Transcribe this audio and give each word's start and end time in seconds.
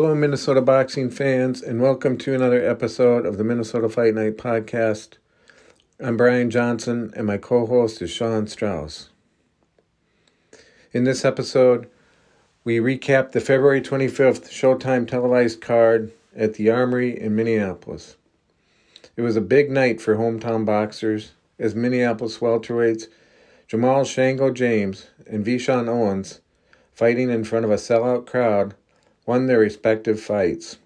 Hello, 0.00 0.14
Minnesota 0.14 0.62
boxing 0.62 1.10
fans, 1.10 1.60
and 1.60 1.82
welcome 1.82 2.16
to 2.16 2.34
another 2.34 2.66
episode 2.66 3.26
of 3.26 3.36
the 3.36 3.44
Minnesota 3.44 3.86
Fight 3.86 4.14
Night 4.14 4.38
podcast. 4.38 5.18
I'm 6.02 6.16
Brian 6.16 6.48
Johnson, 6.48 7.12
and 7.14 7.26
my 7.26 7.36
co 7.36 7.66
host 7.66 8.00
is 8.00 8.10
Sean 8.10 8.46
Strauss. 8.46 9.10
In 10.92 11.04
this 11.04 11.22
episode, 11.22 11.86
we 12.64 12.78
recap 12.78 13.32
the 13.32 13.42
February 13.42 13.82
25th 13.82 14.48
Showtime 14.48 15.06
televised 15.06 15.60
card 15.60 16.12
at 16.34 16.54
the 16.54 16.70
Armory 16.70 17.20
in 17.20 17.36
Minneapolis. 17.36 18.16
It 19.18 19.20
was 19.20 19.36
a 19.36 19.42
big 19.42 19.70
night 19.70 20.00
for 20.00 20.16
hometown 20.16 20.64
boxers 20.64 21.32
as 21.58 21.74
Minneapolis 21.74 22.38
welterweights 22.38 23.08
Jamal 23.68 24.04
Shango 24.04 24.50
James 24.50 25.08
and 25.26 25.44
Ve 25.44 25.58
Shawn 25.58 25.90
Owens, 25.90 26.40
fighting 26.94 27.28
in 27.28 27.44
front 27.44 27.66
of 27.66 27.70
a 27.70 27.76
sellout 27.76 28.24
crowd, 28.24 28.74
won 29.26 29.46
their 29.46 29.58
respective 29.58 30.20
fights. 30.20 30.78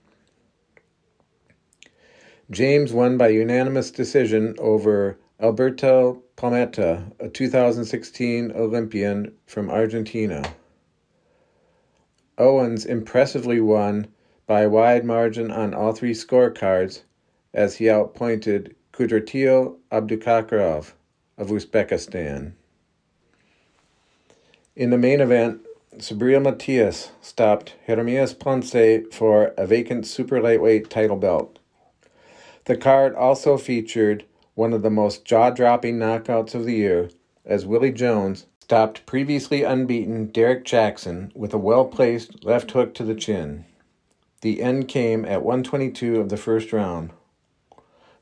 James 2.50 2.92
won 2.92 3.16
by 3.16 3.28
unanimous 3.28 3.90
decision 3.90 4.54
over 4.58 5.18
Alberto 5.40 6.22
Palmetta, 6.36 7.10
a 7.18 7.28
2016 7.28 8.52
Olympian 8.52 9.32
from 9.46 9.70
Argentina. 9.70 10.54
Owens 12.36 12.84
impressively 12.84 13.60
won 13.60 14.08
by 14.46 14.62
a 14.62 14.68
wide 14.68 15.04
margin 15.04 15.50
on 15.50 15.72
all 15.72 15.92
three 15.92 16.12
scorecards 16.12 17.02
as 17.52 17.76
he 17.76 17.88
outpointed 17.88 18.74
Kudratillo 18.92 19.76
Abdukakhorov 19.90 20.92
of 21.38 21.48
Uzbekistan. 21.48 22.52
In 24.76 24.90
the 24.90 24.98
main 24.98 25.20
event, 25.20 25.60
Subriel 25.98 26.42
Matias 26.42 27.12
stopped 27.20 27.74
Jeremias 27.86 28.34
Ponce 28.34 29.04
for 29.12 29.54
a 29.56 29.66
vacant 29.66 30.06
super 30.06 30.40
lightweight 30.40 30.90
title 30.90 31.16
belt. 31.16 31.58
The 32.64 32.76
card 32.76 33.14
also 33.14 33.56
featured 33.56 34.24
one 34.54 34.72
of 34.72 34.82
the 34.82 34.90
most 34.90 35.24
jaw 35.24 35.50
dropping 35.50 35.98
knockouts 35.98 36.54
of 36.54 36.64
the 36.64 36.74
year 36.74 37.10
as 37.44 37.66
Willie 37.66 37.92
Jones 37.92 38.46
stopped 38.60 39.06
previously 39.06 39.62
unbeaten 39.62 40.26
Derrick 40.26 40.64
Jackson 40.64 41.30
with 41.34 41.52
a 41.52 41.58
well 41.58 41.84
placed 41.84 42.44
left 42.44 42.72
hook 42.72 42.94
to 42.94 43.04
the 43.04 43.14
chin. 43.14 43.64
The 44.40 44.62
end 44.62 44.88
came 44.88 45.24
at 45.24 45.42
122 45.42 46.20
of 46.20 46.28
the 46.28 46.36
first 46.36 46.72
round. 46.72 47.12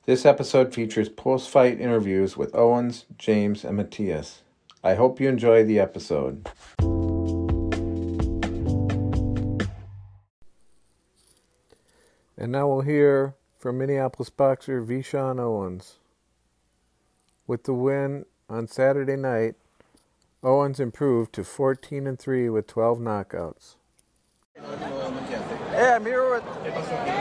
This 0.04 0.26
episode 0.26 0.74
features 0.74 1.08
post 1.08 1.48
fight 1.48 1.80
interviews 1.80 2.36
with 2.36 2.54
Owens, 2.54 3.06
James, 3.18 3.64
and 3.64 3.76
Matias. 3.76 4.42
I 4.84 4.94
hope 4.94 5.20
you 5.20 5.28
enjoy 5.28 5.64
the 5.64 5.78
episode. 5.78 6.48
And 12.42 12.50
now 12.50 12.66
we'll 12.66 12.80
hear 12.80 13.36
from 13.56 13.78
Minneapolis 13.78 14.28
boxer 14.28 14.80
Ve 14.80 15.00
Shawn 15.00 15.38
Owens. 15.38 15.98
With 17.46 17.62
the 17.62 17.72
win 17.72 18.24
on 18.48 18.66
Saturday 18.66 19.14
night, 19.14 19.54
Owens 20.42 20.80
improved 20.80 21.32
to 21.34 21.44
14 21.44 22.04
and 22.04 22.18
3 22.18 22.48
with 22.48 22.66
12 22.66 22.98
knockouts. 22.98 23.76
Hey, 24.56 25.92
I'm 25.94 26.04
here 26.04 26.28
with 26.30 26.42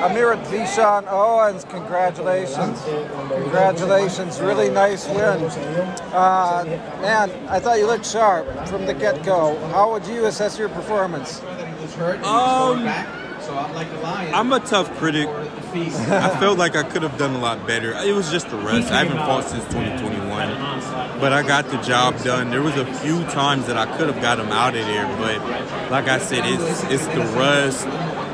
I'm 0.01 0.11
here 0.11 0.35
with 0.35 0.47
Ve 0.47 0.65
Shawn 0.65 1.05
Owens. 1.07 1.65
Congratulations, 1.65 2.81
congratulations! 3.29 4.39
Really 4.41 4.71
nice 4.71 5.07
win. 5.07 5.43
Uh, 6.11 6.63
man, 6.99 7.29
I 7.47 7.59
thought 7.59 7.77
you 7.77 7.85
looked 7.85 8.07
sharp 8.07 8.47
from 8.67 8.87
the 8.87 8.93
get-go. 8.95 9.55
How 9.67 9.91
would 9.91 10.07
you 10.07 10.25
assess 10.25 10.57
your 10.57 10.69
performance? 10.69 11.43
Um, 12.23 13.20
I'm 14.33 14.51
a 14.53 14.59
tough 14.59 14.95
critic. 14.97 15.27
I 15.73 16.29
felt 16.39 16.57
like 16.57 16.75
I 16.75 16.83
could 16.83 17.01
have 17.01 17.17
done 17.17 17.33
a 17.33 17.39
lot 17.39 17.65
better. 17.65 17.93
It 17.93 18.13
was 18.13 18.29
just 18.29 18.49
the 18.49 18.57
rest. 18.57 18.91
I 18.91 19.03
haven't 19.03 19.17
fought 19.17 19.45
since 19.45 19.63
2021, 19.65 21.19
but 21.19 21.31
I 21.31 21.43
got 21.43 21.67
the 21.69 21.77
job 21.81 22.21
done. 22.23 22.49
There 22.49 22.61
was 22.61 22.75
a 22.75 22.85
few 22.95 23.23
times 23.25 23.67
that 23.67 23.77
I 23.77 23.85
could 23.97 24.07
have 24.07 24.21
got 24.21 24.39
him 24.39 24.49
out 24.49 24.75
of 24.75 24.85
there, 24.85 25.07
but 25.17 25.91
like 25.91 26.07
I 26.07 26.19
said, 26.19 26.43
it's 26.45 26.83
it's 26.85 27.07
the 27.07 27.21
rust. 27.37 27.85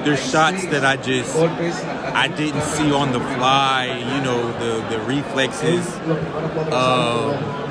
There's 0.03 0.31
shots 0.31 0.66
that 0.67 0.85
I 0.85 0.97
just 0.97 1.35
I 1.35 2.28
didn't 2.28 2.61
see 2.61 2.91
on 2.91 3.11
the 3.11 3.19
fly. 3.19 3.85
You 4.16 4.22
know 4.23 4.51
the 4.59 4.97
the 4.97 5.03
reflexes. 5.03 5.85
Um, 6.72 7.66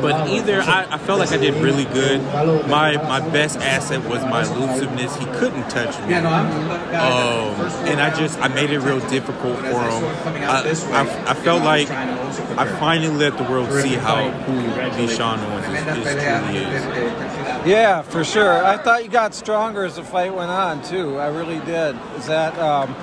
but 0.00 0.28
either 0.30 0.62
I, 0.62 0.86
I, 0.90 0.98
felt 0.98 1.18
like 1.18 1.32
I 1.32 1.36
did 1.36 1.54
really 1.54 1.84
good. 1.84 2.22
My 2.68 2.96
my 2.96 3.20
best 3.30 3.58
asset 3.58 4.02
was 4.08 4.22
my 4.24 4.42
elusiveness. 4.42 5.16
He 5.16 5.24
couldn't 5.26 5.68
touch 5.68 5.98
me, 6.06 6.14
um, 6.14 7.54
and 7.86 8.00
I 8.00 8.14
just 8.16 8.38
I 8.40 8.48
made 8.48 8.70
it 8.70 8.80
real 8.80 9.00
difficult 9.08 9.58
for 9.58 9.64
him. 9.64 10.04
I, 10.44 10.62
I, 10.62 11.30
I, 11.30 11.34
felt 11.34 11.62
like 11.62 11.90
I 11.90 12.66
finally 12.78 13.14
let 13.14 13.36
the 13.36 13.44
world 13.44 13.70
see 13.72 13.94
how 13.94 14.30
who 14.30 14.96
Ve 14.96 15.14
Shawn 15.14 15.40
Owens 15.40 15.66
is, 15.66 16.06
is 16.06 16.22
truly 16.22 16.58
is. 16.58 17.66
Yeah, 17.66 18.02
for 18.02 18.24
sure. 18.24 18.64
I 18.64 18.78
thought 18.78 19.04
you 19.04 19.10
got 19.10 19.34
stronger 19.34 19.84
as 19.84 19.96
the 19.96 20.04
fight 20.04 20.34
went 20.34 20.50
on 20.50 20.82
too. 20.82 21.18
I 21.18 21.28
really 21.28 21.60
did. 21.66 21.96
Is 22.16 22.26
that 22.26 22.58
um, 22.58 22.94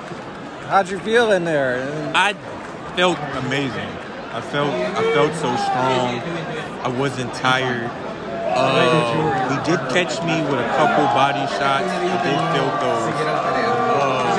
how'd 0.66 0.88
you 0.88 0.98
feel 0.98 1.32
in 1.32 1.44
there? 1.44 2.12
I 2.14 2.34
felt 2.96 3.18
amazing. 3.44 4.07
I 4.38 4.40
felt 4.40 4.70
I 4.70 5.02
felt 5.14 5.34
so 5.34 5.50
strong. 5.66 6.22
I 6.86 6.94
wasn't 6.96 7.34
tired. 7.34 7.90
Uh, 7.90 9.50
he 9.50 9.56
did 9.66 9.80
catch 9.90 10.22
me 10.22 10.38
with 10.46 10.62
a 10.62 10.68
couple 10.78 11.02
body 11.10 11.42
shots. 11.58 11.90
I 11.90 12.22
did 12.22 12.38
feel 12.54 12.70
those. 12.78 13.18
Uh, 13.98 14.38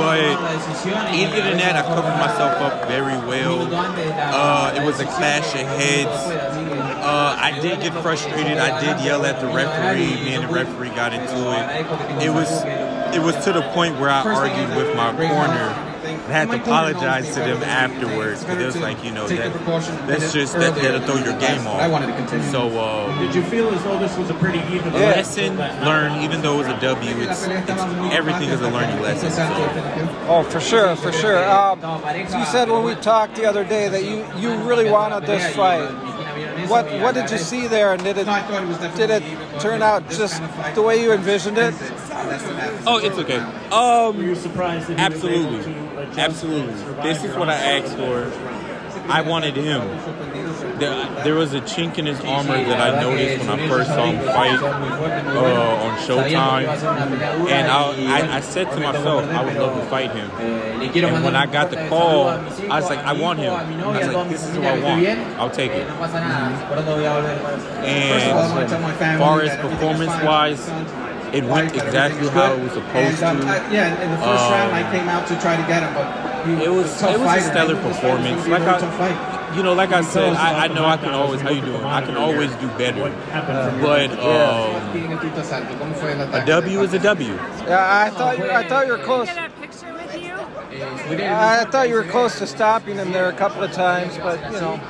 but 0.00 1.12
even 1.12 1.46
in 1.46 1.58
that, 1.58 1.76
I 1.76 1.82
covered 1.82 2.16
myself 2.16 2.56
up 2.62 2.88
very 2.88 3.18
well. 3.28 3.68
Uh, 3.70 4.72
it 4.74 4.86
was 4.86 4.98
a 4.98 5.04
clash 5.04 5.54
of 5.54 5.66
heads. 5.76 6.08
Uh, 6.08 7.36
I 7.38 7.60
did 7.60 7.82
get 7.82 7.92
frustrated. 8.02 8.56
I 8.56 8.80
did 8.80 9.04
yell 9.04 9.26
at 9.26 9.40
the 9.40 9.48
referee. 9.48 10.24
Me 10.24 10.36
and 10.36 10.48
the 10.48 10.54
referee 10.54 10.88
got 10.96 11.12
into 11.12 11.52
it. 11.52 12.24
It 12.24 12.30
was 12.30 12.48
it 13.14 13.20
was 13.20 13.36
to 13.44 13.52
the 13.52 13.62
point 13.74 14.00
where 14.00 14.08
I 14.08 14.22
argued 14.22 14.74
with 14.74 14.96
my 14.96 15.12
corner 15.12 15.87
I 16.28 16.32
had 16.32 16.50
to 16.50 16.56
apologize 16.56 17.28
to 17.34 17.40
them 17.40 17.62
afterwards 17.62 18.44
because 18.44 18.62
it 18.62 18.66
was 18.66 18.76
like, 18.76 19.02
you 19.04 19.10
know, 19.10 19.26
that, 19.28 19.52
that's 20.06 20.32
just 20.32 20.54
that, 20.54 20.74
that'll 20.74 21.00
throw 21.00 21.16
your 21.16 21.38
game 21.40 21.66
off. 21.66 21.80
I 21.80 21.88
wanted 21.88 22.06
to 22.08 22.16
continue. 22.16 22.50
So, 22.50 22.68
uh, 22.78 23.18
did 23.20 23.34
you 23.34 23.42
feel 23.44 23.68
as 23.70 23.82
though 23.84 23.98
this 23.98 24.16
was 24.16 24.30
a 24.30 24.34
pretty 24.34 24.60
even 24.74 24.92
lesson 24.92 25.56
learned? 25.56 26.22
Even 26.22 26.42
though 26.42 26.54
it 26.54 26.58
was 26.58 26.68
a 26.68 26.80
W, 26.80 27.16
it's, 27.20 27.44
it's 27.46 27.70
everything 28.12 28.50
is 28.50 28.60
a 28.60 28.68
learning 28.70 29.00
lesson. 29.02 29.30
So. 29.30 29.46
Oh, 30.28 30.42
for 30.48 30.60
sure, 30.60 30.94
for 30.96 31.12
sure. 31.12 31.42
Um, 31.48 31.80
you 32.14 32.44
said 32.46 32.68
when 32.70 32.84
we 32.84 32.94
talked 32.96 33.36
the 33.36 33.46
other 33.46 33.64
day 33.64 33.88
that 33.88 34.04
you 34.04 34.24
you 34.36 34.54
really 34.68 34.90
wanted 34.90 35.26
this 35.26 35.54
fight. 35.54 35.90
What 36.68 36.86
what 37.00 37.14
did 37.14 37.30
you 37.30 37.38
see 37.38 37.66
there, 37.66 37.92
and 37.94 38.02
did 38.02 38.18
it 38.18 38.26
did 38.96 39.10
it 39.10 39.22
turn 39.60 39.82
out 39.82 40.08
just 40.10 40.42
the 40.74 40.82
way 40.82 41.02
you 41.02 41.12
envisioned 41.12 41.56
it? 41.58 41.74
Oh, 42.86 43.00
it's 43.02 43.16
okay. 43.18 43.38
Um, 43.70 44.16
Were 44.16 44.22
you 44.22 44.34
surprised? 44.34 44.90
absolutely, 44.90 45.72
absolutely. 46.16 46.74
This 47.02 47.24
is 47.24 47.34
what 47.36 47.48
I 47.48 47.54
asked 47.78 47.96
for. 47.96 48.30
I 49.08 49.22
wanted 49.22 49.56
him. 49.56 49.80
There, 50.78 51.34
was 51.34 51.54
a 51.54 51.60
chink 51.62 51.98
in 51.98 52.06
his 52.06 52.20
armor 52.20 52.62
that 52.62 52.80
I 52.80 53.00
noticed 53.00 53.46
when 53.46 53.60
I 53.60 53.68
first 53.68 53.88
saw 53.88 54.04
him 54.04 54.24
fight 54.24 54.62
uh, 54.62 55.84
on 55.84 55.98
Showtime, 55.98 56.68
and 57.48 57.68
I, 57.68 58.20
I, 58.20 58.36
I, 58.36 58.40
said 58.40 58.70
to 58.72 58.80
myself, 58.80 59.24
I 59.24 59.44
would 59.44 59.54
love 59.54 59.80
to 59.80 59.86
fight 59.88 60.12
him. 60.12 60.30
And 60.30 61.24
when 61.24 61.34
I 61.36 61.46
got 61.46 61.70
the 61.70 61.88
call, 61.88 62.28
I 62.28 62.80
was 62.80 62.90
like, 62.90 62.98
I 62.98 63.12
want 63.12 63.38
him. 63.38 63.52
I 63.52 63.98
was 63.98 64.14
like, 64.14 64.28
this 64.28 64.46
is 64.46 64.54
who 64.54 64.62
I 64.62 64.78
want. 64.78 65.06
I'll 65.40 65.50
take 65.50 65.72
it. 65.72 65.88
And 67.82 68.32
as 68.32 69.18
far 69.18 69.40
as 69.42 69.56
performance-wise, 69.56 70.68
it 71.32 71.44
went 71.44 71.74
exactly 71.74 72.28
how 72.28 72.54
it 72.54 72.62
was 72.62 72.72
supposed 72.72 73.22
and, 73.22 73.24
um, 73.24 73.40
to. 73.40 73.46
yeah, 73.74 74.02
in 74.02 74.10
the 74.10 74.16
first 74.16 74.44
um, 74.44 74.52
round, 74.52 74.74
I 74.74 74.90
came 74.90 75.08
out 75.08 75.26
to 75.28 75.38
try 75.40 75.56
to 75.56 75.66
get 75.68 75.82
him, 75.82 75.94
but 75.94 76.46
he, 76.46 76.64
it 76.64 76.70
was 76.70 77.02
it 77.02 77.18
was 77.18 77.36
a 77.36 77.40
stellar 77.48 77.76
performance. 77.76 78.46
Like 78.46 78.62
I, 78.62 79.54
you 79.56 79.62
know, 79.62 79.74
like 79.74 79.92
I 79.92 80.02
said, 80.02 80.34
I, 80.34 80.64
I, 80.64 80.68
know 80.68 80.84
I 80.84 80.96
can 80.96 81.10
always. 81.10 81.40
How 81.40 81.50
you 81.50 81.60
doing? 81.60 81.82
I 81.82 82.00
can 82.00 82.16
always 82.16 82.54
do 82.56 82.68
better, 82.78 83.10
but 83.80 84.10
um, 84.12 84.74
a 86.34 86.46
W 86.46 86.80
is 86.80 86.94
a 86.94 86.98
W. 86.98 87.34
Yeah, 87.34 88.06
I 88.06 88.10
thought 88.10 88.38
you, 88.38 88.50
I 88.50 88.66
thought 88.66 88.86
you 88.86 88.92
were 88.92 89.04
close. 89.04 89.28
I 90.70 91.66
thought 91.70 91.88
you 91.88 91.94
were 91.94 92.04
close 92.04 92.38
to 92.38 92.46
stopping 92.46 92.96
him 92.96 93.12
there 93.12 93.28
a 93.28 93.34
couple 93.34 93.62
of 93.62 93.72
times, 93.72 94.16
but 94.18 94.40
you 94.52 94.60
know, 94.60 94.80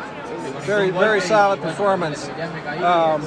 very 0.60 0.90
very 0.90 1.20
solid 1.20 1.60
performance. 1.60 2.28
Um, 2.28 3.22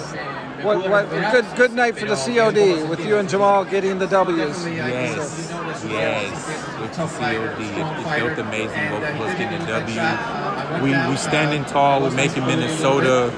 what, 0.63 0.89
what, 0.89 1.09
good 1.31 1.45
good 1.55 1.73
night 1.73 1.97
for 1.97 2.05
the 2.05 2.15
COD 2.15 2.87
with 2.89 3.05
you 3.05 3.17
and 3.17 3.29
Jamal 3.29 3.65
getting 3.65 3.99
the 3.99 4.07
W's. 4.07 4.65
Yes, 4.65 5.49
yes, 5.85 6.79
with 6.79 6.91
the 6.91 7.07
COD. 7.07 7.61
It, 7.61 8.35
felt 8.35 8.39
amazing 8.39 8.89
both 8.89 9.03
of 9.03 9.21
us 9.21 9.37
getting 9.37 9.59
the 9.59 9.65
W. 9.65 10.83
We 10.83 11.09
we 11.09 11.17
standing 11.17 11.65
tall. 11.65 12.01
We're 12.01 12.11
making 12.11 12.45
Minnesota, 12.45 13.31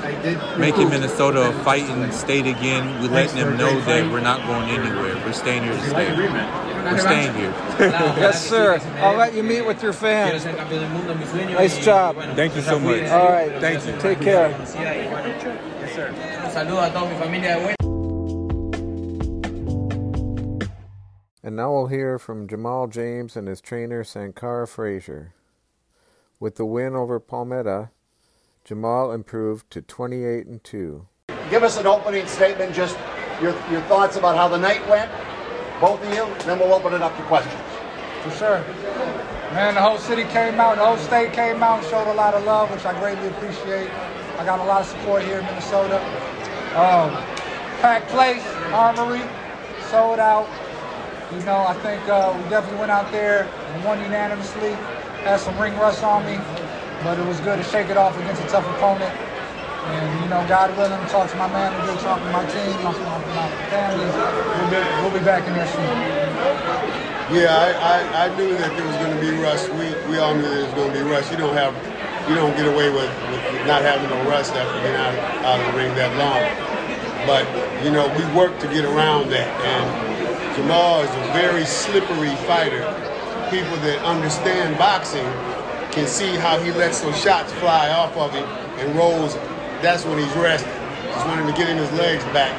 making 0.57 0.89
Minnesota 0.89 1.49
a 1.49 1.53
fighting 1.63 2.11
state 2.11 2.45
again. 2.45 3.01
We're 3.01 3.09
letting 3.09 3.37
them 3.37 3.57
know 3.57 3.79
that 3.81 4.11
we're 4.11 4.21
not 4.21 4.45
going 4.47 4.69
anywhere. 4.69 5.15
We're 5.25 5.33
staying 5.33 5.63
here 5.63 5.73
to 5.73 5.89
stay. 5.89 6.15
we're 6.15 6.99
staying 6.99 7.33
here. 7.35 7.51
yes, 7.79 8.47
sir. 8.47 8.79
I'll 8.97 9.17
let 9.17 9.33
you 9.33 9.43
meet 9.43 9.65
with 9.65 9.81
your 9.81 9.93
fans. 9.93 10.45
Nice 10.45 11.83
job. 11.83 12.15
Thank 12.35 12.55
you 12.55 12.61
so 12.61 12.79
much. 12.79 13.03
All 13.09 13.29
right. 13.29 13.51
Thank 13.59 13.85
you. 13.85 13.99
Take 13.99 14.21
care. 14.21 14.49
Yes, 14.49 15.95
sir. 15.95 16.39
Un 16.55 16.67
saludo 16.67 16.87
a 16.87 16.93
toda 16.93 17.09
mi 17.09 17.15
familia 17.17 17.55
de 17.55 17.75
And 21.41 21.55
now 21.55 21.73
we'll 21.73 21.87
hear 21.87 22.19
from 22.19 22.47
Jamal 22.47 22.85
James 22.85 23.35
and 23.35 23.47
his 23.47 23.59
trainer 23.59 24.03
Sankara 24.03 24.67
Frazier. 24.67 25.33
With 26.39 26.57
the 26.57 26.65
win 26.65 26.95
over 26.95 27.19
Palmetta, 27.19 27.89
Jamal 28.63 29.11
improved 29.11 29.71
to 29.71 29.81
28 29.81 30.45
and 30.45 30.63
2. 30.63 31.07
Give 31.49 31.63
us 31.63 31.79
an 31.79 31.87
opening 31.87 32.27
statement, 32.27 32.75
just 32.75 32.99
your, 33.41 33.55
your 33.71 33.81
thoughts 33.89 34.17
about 34.17 34.35
how 34.35 34.47
the 34.47 34.59
night 34.59 34.87
went, 34.87 35.09
both 35.81 36.05
of 36.05 36.13
you, 36.13 36.27
then 36.45 36.59
we'll 36.59 36.73
open 36.73 36.93
it 36.93 37.01
up 37.01 37.17
to 37.17 37.23
questions. 37.23 37.63
For 38.21 38.29
sure. 38.29 38.63
Man, 39.53 39.73
the 39.73 39.81
whole 39.81 39.97
city 39.97 40.25
came 40.25 40.59
out, 40.59 40.77
the 40.77 40.85
whole 40.85 40.97
state 40.97 41.33
came 41.33 41.63
out 41.63 41.79
and 41.79 41.87
showed 41.89 42.11
a 42.11 42.13
lot 42.13 42.35
of 42.35 42.43
love, 42.45 42.69
which 42.69 42.85
I 42.85 42.93
greatly 42.99 43.27
appreciate. 43.29 43.89
I 44.37 44.45
got 44.45 44.59
a 44.59 44.63
lot 44.63 44.81
of 44.81 44.87
support 44.87 45.23
here 45.23 45.39
in 45.39 45.45
Minnesota. 45.45 45.99
Um, 46.73 47.13
packed 47.85 48.09
place, 48.09 48.41
Armory, 48.73 49.21
sold 49.91 50.17
out. 50.17 50.49
You 51.31 51.45
know, 51.45 51.65
I 51.69 51.73
think 51.85 52.01
uh, 52.09 52.33
we 52.33 52.49
definitely 52.49 52.79
went 52.79 52.89
out 52.89 53.11
there 53.11 53.45
and 53.45 53.85
won 53.85 54.01
unanimously. 54.01 54.73
Had 55.21 55.39
some 55.39 55.57
ring 55.59 55.77
rust 55.77 56.03
on 56.03 56.25
me, 56.25 56.41
but 57.03 57.19
it 57.19 57.25
was 57.25 57.39
good 57.41 57.57
to 57.57 57.63
shake 57.69 57.89
it 57.89 57.97
off 57.97 58.17
against 58.17 58.41
a 58.41 58.47
tough 58.47 58.65
opponent. 58.77 59.13
And, 59.85 60.23
you 60.23 60.29
know, 60.29 60.41
God 60.47 60.75
willing, 60.77 60.97
talk 61.09 61.29
to 61.29 61.37
my 61.37 61.47
manager, 61.51 61.93
talk 62.01 62.17
to 62.17 62.31
my 62.31 62.45
team, 62.49 62.73
my, 62.81 62.89
my, 62.89 63.21
my 63.37 63.47
family. 63.69 64.09
We'll 64.09 64.71
be, 64.73 64.81
we'll 64.97 65.13
be 65.19 65.25
back 65.25 65.45
in 65.45 65.53
there 65.53 65.67
soon. 65.67 66.33
Yeah, 67.37 67.53
I, 67.53 67.69
I, 67.69 68.25
I 68.25 68.37
knew 68.37 68.57
that 68.57 68.75
there 68.75 68.87
was 68.87 68.95
going 68.97 69.13
to 69.13 69.21
be 69.21 69.31
rust. 69.37 69.69
We, 69.73 69.93
we 70.09 70.17
all 70.17 70.33
knew 70.33 70.41
there 70.41 70.65
was 70.65 70.73
going 70.73 70.91
to 70.91 70.97
be 70.97 71.05
rust. 71.05 71.31
You 71.31 71.37
don't 71.37 71.53
have, 71.53 71.73
you 72.27 72.35
don't 72.35 72.55
get 72.55 72.67
away 72.67 72.89
with, 72.89 73.09
with 73.31 73.67
not 73.67 73.81
having 73.81 74.09
no 74.09 74.29
rust 74.29 74.53
after 74.53 74.81
being 74.81 74.95
out, 74.95 75.15
out 75.43 75.59
of 75.59 75.65
the 75.71 75.77
ring 75.77 75.93
that 75.95 76.15
long. 76.15 76.39
But, 77.27 77.47
you 77.83 77.91
know, 77.91 78.07
we 78.17 78.23
work 78.35 78.57
to 78.59 78.67
get 78.67 78.85
around 78.85 79.29
that. 79.31 79.47
And 79.63 80.55
Jamal 80.55 81.01
is 81.01 81.09
a 81.09 81.33
very 81.33 81.65
slippery 81.65 82.35
fighter. 82.47 82.83
People 83.49 83.75
that 83.83 84.03
understand 84.05 84.77
boxing 84.77 85.25
can 85.91 86.07
see 86.07 86.35
how 86.35 86.59
he 86.59 86.71
lets 86.71 87.01
those 87.01 87.17
shots 87.19 87.51
fly 87.53 87.89
off 87.89 88.15
of 88.17 88.31
him 88.31 88.45
and 88.79 88.95
rolls. 88.95 89.35
That's 89.81 90.05
when 90.05 90.17
he's 90.17 90.35
resting. 90.35 90.71
Just 91.11 91.27
wanting 91.27 91.47
to 91.47 91.53
get 91.53 91.69
in 91.69 91.77
his 91.77 91.91
legs 91.93 92.23
back 92.33 92.53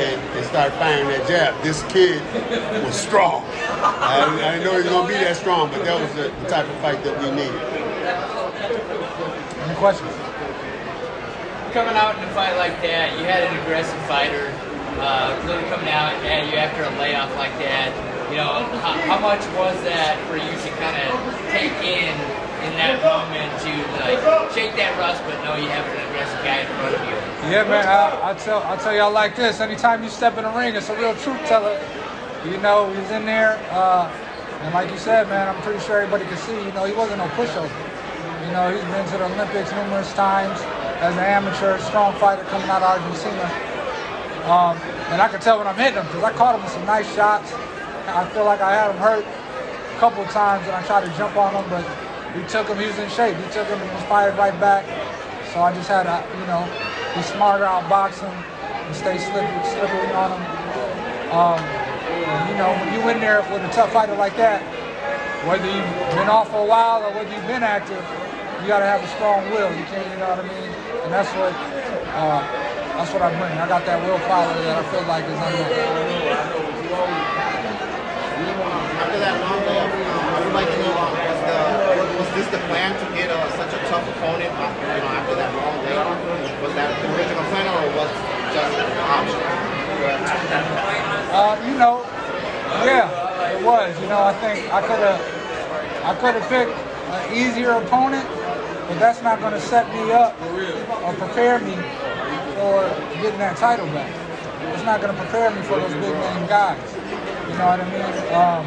and, 0.00 0.20
and 0.36 0.46
start 0.46 0.72
firing 0.74 1.08
that 1.08 1.26
jab. 1.28 1.60
This 1.62 1.82
kid 1.92 2.22
was 2.84 2.94
strong. 2.94 3.44
I, 3.82 4.24
I 4.24 4.52
didn't 4.52 4.64
know 4.64 4.72
he 4.72 4.78
was 4.78 4.86
going 4.86 5.06
to 5.06 5.12
be 5.12 5.18
that 5.24 5.36
strong, 5.36 5.70
but 5.70 5.84
that 5.84 6.00
was 6.00 6.10
the, 6.14 6.32
the 6.42 6.48
type 6.48 6.66
of 6.66 6.76
fight 6.80 7.02
that 7.04 7.18
we 7.20 7.30
needed. 7.30 7.79
Questions? 9.80 10.12
Coming 11.72 11.96
out 11.96 12.12
in 12.20 12.28
a 12.28 12.32
fight 12.36 12.52
like 12.60 12.76
that, 12.84 13.16
you 13.16 13.24
had 13.24 13.48
an 13.48 13.56
aggressive 13.64 13.96
fighter 14.04 14.52
uh, 15.00 15.32
really 15.48 15.64
coming 15.72 15.88
out 15.88 16.12
at 16.20 16.52
you 16.52 16.60
after 16.60 16.84
a 16.84 16.92
layoff 17.00 17.32
like 17.40 17.56
that. 17.64 17.88
You 18.28 18.44
know, 18.44 18.60
how, 18.84 18.92
how 19.08 19.16
much 19.16 19.40
was 19.56 19.72
that 19.88 20.20
for 20.28 20.36
you 20.36 20.52
to 20.52 20.70
kind 20.76 21.00
of 21.00 21.16
take 21.48 21.72
in 21.80 22.12
in 22.68 22.76
that 22.76 23.00
moment 23.00 23.48
to 23.64 23.72
like 24.04 24.20
shake 24.52 24.76
that 24.76 24.92
rust, 25.00 25.24
but 25.24 25.40
know 25.48 25.56
you 25.56 25.72
have 25.72 25.88
an 25.88 25.96
aggressive 26.12 26.44
guy 26.44 26.60
in 26.60 26.68
front 26.76 27.00
of 27.00 27.00
you? 27.00 27.16
Yeah, 27.48 27.64
man. 27.64 27.88
I, 27.88 28.30
I 28.30 28.34
tell 28.36 28.60
I 28.68 28.76
tell 28.76 28.92
y'all 28.92 29.16
like 29.16 29.32
this. 29.32 29.64
Anytime 29.64 30.04
you 30.04 30.12
step 30.12 30.36
in 30.36 30.44
the 30.44 30.52
ring, 30.52 30.76
it's 30.76 30.92
a 30.92 30.96
real 31.00 31.16
truth 31.24 31.40
teller. 31.48 31.80
You 32.44 32.60
know, 32.60 32.92
he's 32.92 33.10
in 33.16 33.24
there, 33.24 33.56
uh, 33.72 34.12
and 34.60 34.74
like 34.76 34.92
you 34.92 34.98
said, 35.00 35.24
man, 35.32 35.48
I'm 35.48 35.60
pretty 35.62 35.80
sure 35.80 36.04
everybody 36.04 36.28
can 36.28 36.36
see. 36.36 36.52
You 36.52 36.72
know, 36.76 36.84
he 36.84 36.92
wasn't 36.92 37.24
no 37.24 37.28
pushover. 37.32 37.89
You 38.50 38.56
know, 38.56 38.74
he's 38.74 38.82
been 38.82 39.06
to 39.06 39.16
the 39.16 39.30
Olympics 39.30 39.70
numerous 39.70 40.12
times 40.14 40.58
as 40.98 41.14
an 41.14 41.22
amateur, 41.22 41.78
strong 41.86 42.18
fighter 42.18 42.42
coming 42.50 42.66
out 42.66 42.82
of 42.82 42.98
Argentina. 42.98 43.46
Um, 44.50 44.74
and 45.14 45.22
I 45.22 45.30
could 45.30 45.40
tell 45.40 45.58
when 45.58 45.68
I'm 45.70 45.78
hitting 45.78 45.94
him 45.94 46.06
because 46.10 46.24
I 46.24 46.32
caught 46.34 46.58
him 46.58 46.62
with 46.66 46.74
some 46.74 46.84
nice 46.84 47.06
shots. 47.14 47.54
I 48.10 48.26
feel 48.34 48.42
like 48.44 48.58
I 48.58 48.74
had 48.74 48.90
him 48.90 48.98
hurt 48.98 49.22
a 49.22 49.98
couple 50.02 50.26
of 50.26 50.30
times 50.34 50.66
and 50.66 50.74
I 50.74 50.82
tried 50.82 51.06
to 51.06 51.12
jump 51.14 51.38
on 51.38 51.54
him, 51.54 51.62
but 51.70 51.86
he 52.34 52.42
took 52.50 52.66
him, 52.66 52.74
he 52.82 52.90
was 52.90 52.98
in 52.98 53.06
shape. 53.14 53.38
He 53.38 53.46
took 53.54 53.70
him 53.70 53.78
and 53.78 53.86
was 53.94 54.02
fired 54.10 54.34
right 54.34 54.58
back. 54.58 54.82
So 55.54 55.62
I 55.62 55.70
just 55.70 55.86
had 55.86 56.10
to, 56.10 56.18
you 56.34 56.46
know, 56.50 56.66
be 57.14 57.22
smarter 57.22 57.62
out 57.62 57.86
boxing 57.86 58.34
and 58.34 58.96
stay 58.98 59.22
slippery, 59.30 59.62
slippery 59.78 60.10
on 60.10 60.34
him. 60.34 60.42
Um, 61.30 61.62
you 62.50 62.58
know, 62.58 62.74
when 62.74 62.98
you 62.98 63.00
in 63.14 63.22
there 63.22 63.46
with 63.46 63.62
a 63.62 63.70
tough 63.70 63.94
fighter 63.94 64.18
like 64.18 64.34
that, 64.42 64.58
whether 65.46 65.70
you've 65.70 66.18
been 66.18 66.26
off 66.26 66.50
for 66.50 66.66
a 66.66 66.66
while 66.66 67.06
or 67.06 67.14
whether 67.14 67.30
you've 67.30 67.46
been 67.46 67.62
active, 67.62 68.02
got 68.70 68.86
to 68.86 68.86
have 68.86 69.02
a 69.02 69.10
strong 69.18 69.42
will. 69.50 69.66
You 69.74 69.82
can't, 69.90 70.06
you 70.06 70.18
know 70.22 70.30
what 70.30 70.38
I 70.38 70.46
mean? 70.46 70.70
And 71.02 71.10
that's 71.10 71.34
what 71.34 71.50
uh, 72.14 72.38
that's 72.94 73.10
what 73.10 73.18
I 73.18 73.34
bring. 73.34 73.50
I 73.58 73.66
got 73.66 73.82
that 73.82 73.98
willpower 73.98 74.46
that 74.46 74.78
I 74.78 74.84
feel 74.94 75.02
like 75.10 75.26
is 75.26 75.34
unmatched. 75.34 75.74
After 78.94 79.18
that 79.18 79.34
long 79.42 79.58
layoff, 79.66 79.90
I 79.90 80.38
would 80.38 80.54
like 80.54 80.70
to 80.70 80.78
know 80.86 80.94
was, 80.94 81.42
the, 81.50 81.58
was 82.14 82.30
this 82.38 82.46
the 82.54 82.62
plan 82.70 82.94
to 82.94 83.06
get 83.18 83.26
uh, 83.34 83.42
such 83.58 83.74
a 83.74 83.80
tough 83.90 84.06
opponent 84.06 84.54
after, 84.54 84.86
you 84.86 85.02
know, 85.02 85.18
after 85.18 85.34
that 85.34 85.50
long 85.50 85.74
layoff? 85.90 86.14
Was 86.62 86.70
that 86.78 86.94
the 87.02 87.10
original 87.10 87.42
plan 87.50 87.66
or 87.74 87.90
was 87.98 88.06
it 88.06 88.22
just 88.54 88.70
an 88.70 88.86
option? 89.02 89.42
Uh, 91.34 91.58
you 91.66 91.74
know, 91.74 92.06
yeah, 92.86 93.10
it 93.50 93.66
was. 93.66 93.98
You 93.98 94.06
know, 94.06 94.22
I 94.22 94.30
think 94.38 94.62
I 94.70 94.78
could 94.86 95.02
have, 95.02 95.18
I 96.06 96.14
could 96.22 96.38
have 96.38 96.46
picked 96.46 96.70
an 96.70 97.34
easier 97.34 97.74
opponent, 97.82 98.30
but 98.90 98.98
that's 98.98 99.22
not 99.22 99.38
going 99.38 99.52
to 99.52 99.60
set 99.60 99.86
me 99.94 100.10
up 100.10 100.34
or 100.42 101.14
prepare 101.14 101.60
me 101.60 101.78
for 102.58 102.82
getting 103.22 103.38
that 103.38 103.56
title 103.56 103.86
back. 103.94 104.10
It's 104.74 104.82
not 104.82 105.00
going 105.00 105.14
to 105.14 105.20
prepare 105.22 105.54
me 105.54 105.62
for 105.62 105.78
those 105.78 105.94
big 105.94 106.10
name 106.10 106.46
guys. 106.50 106.82
You 106.98 107.54
know 107.54 107.70
what 107.70 107.78
I 107.78 107.86
mean? 107.86 108.02
Um, 108.34 108.66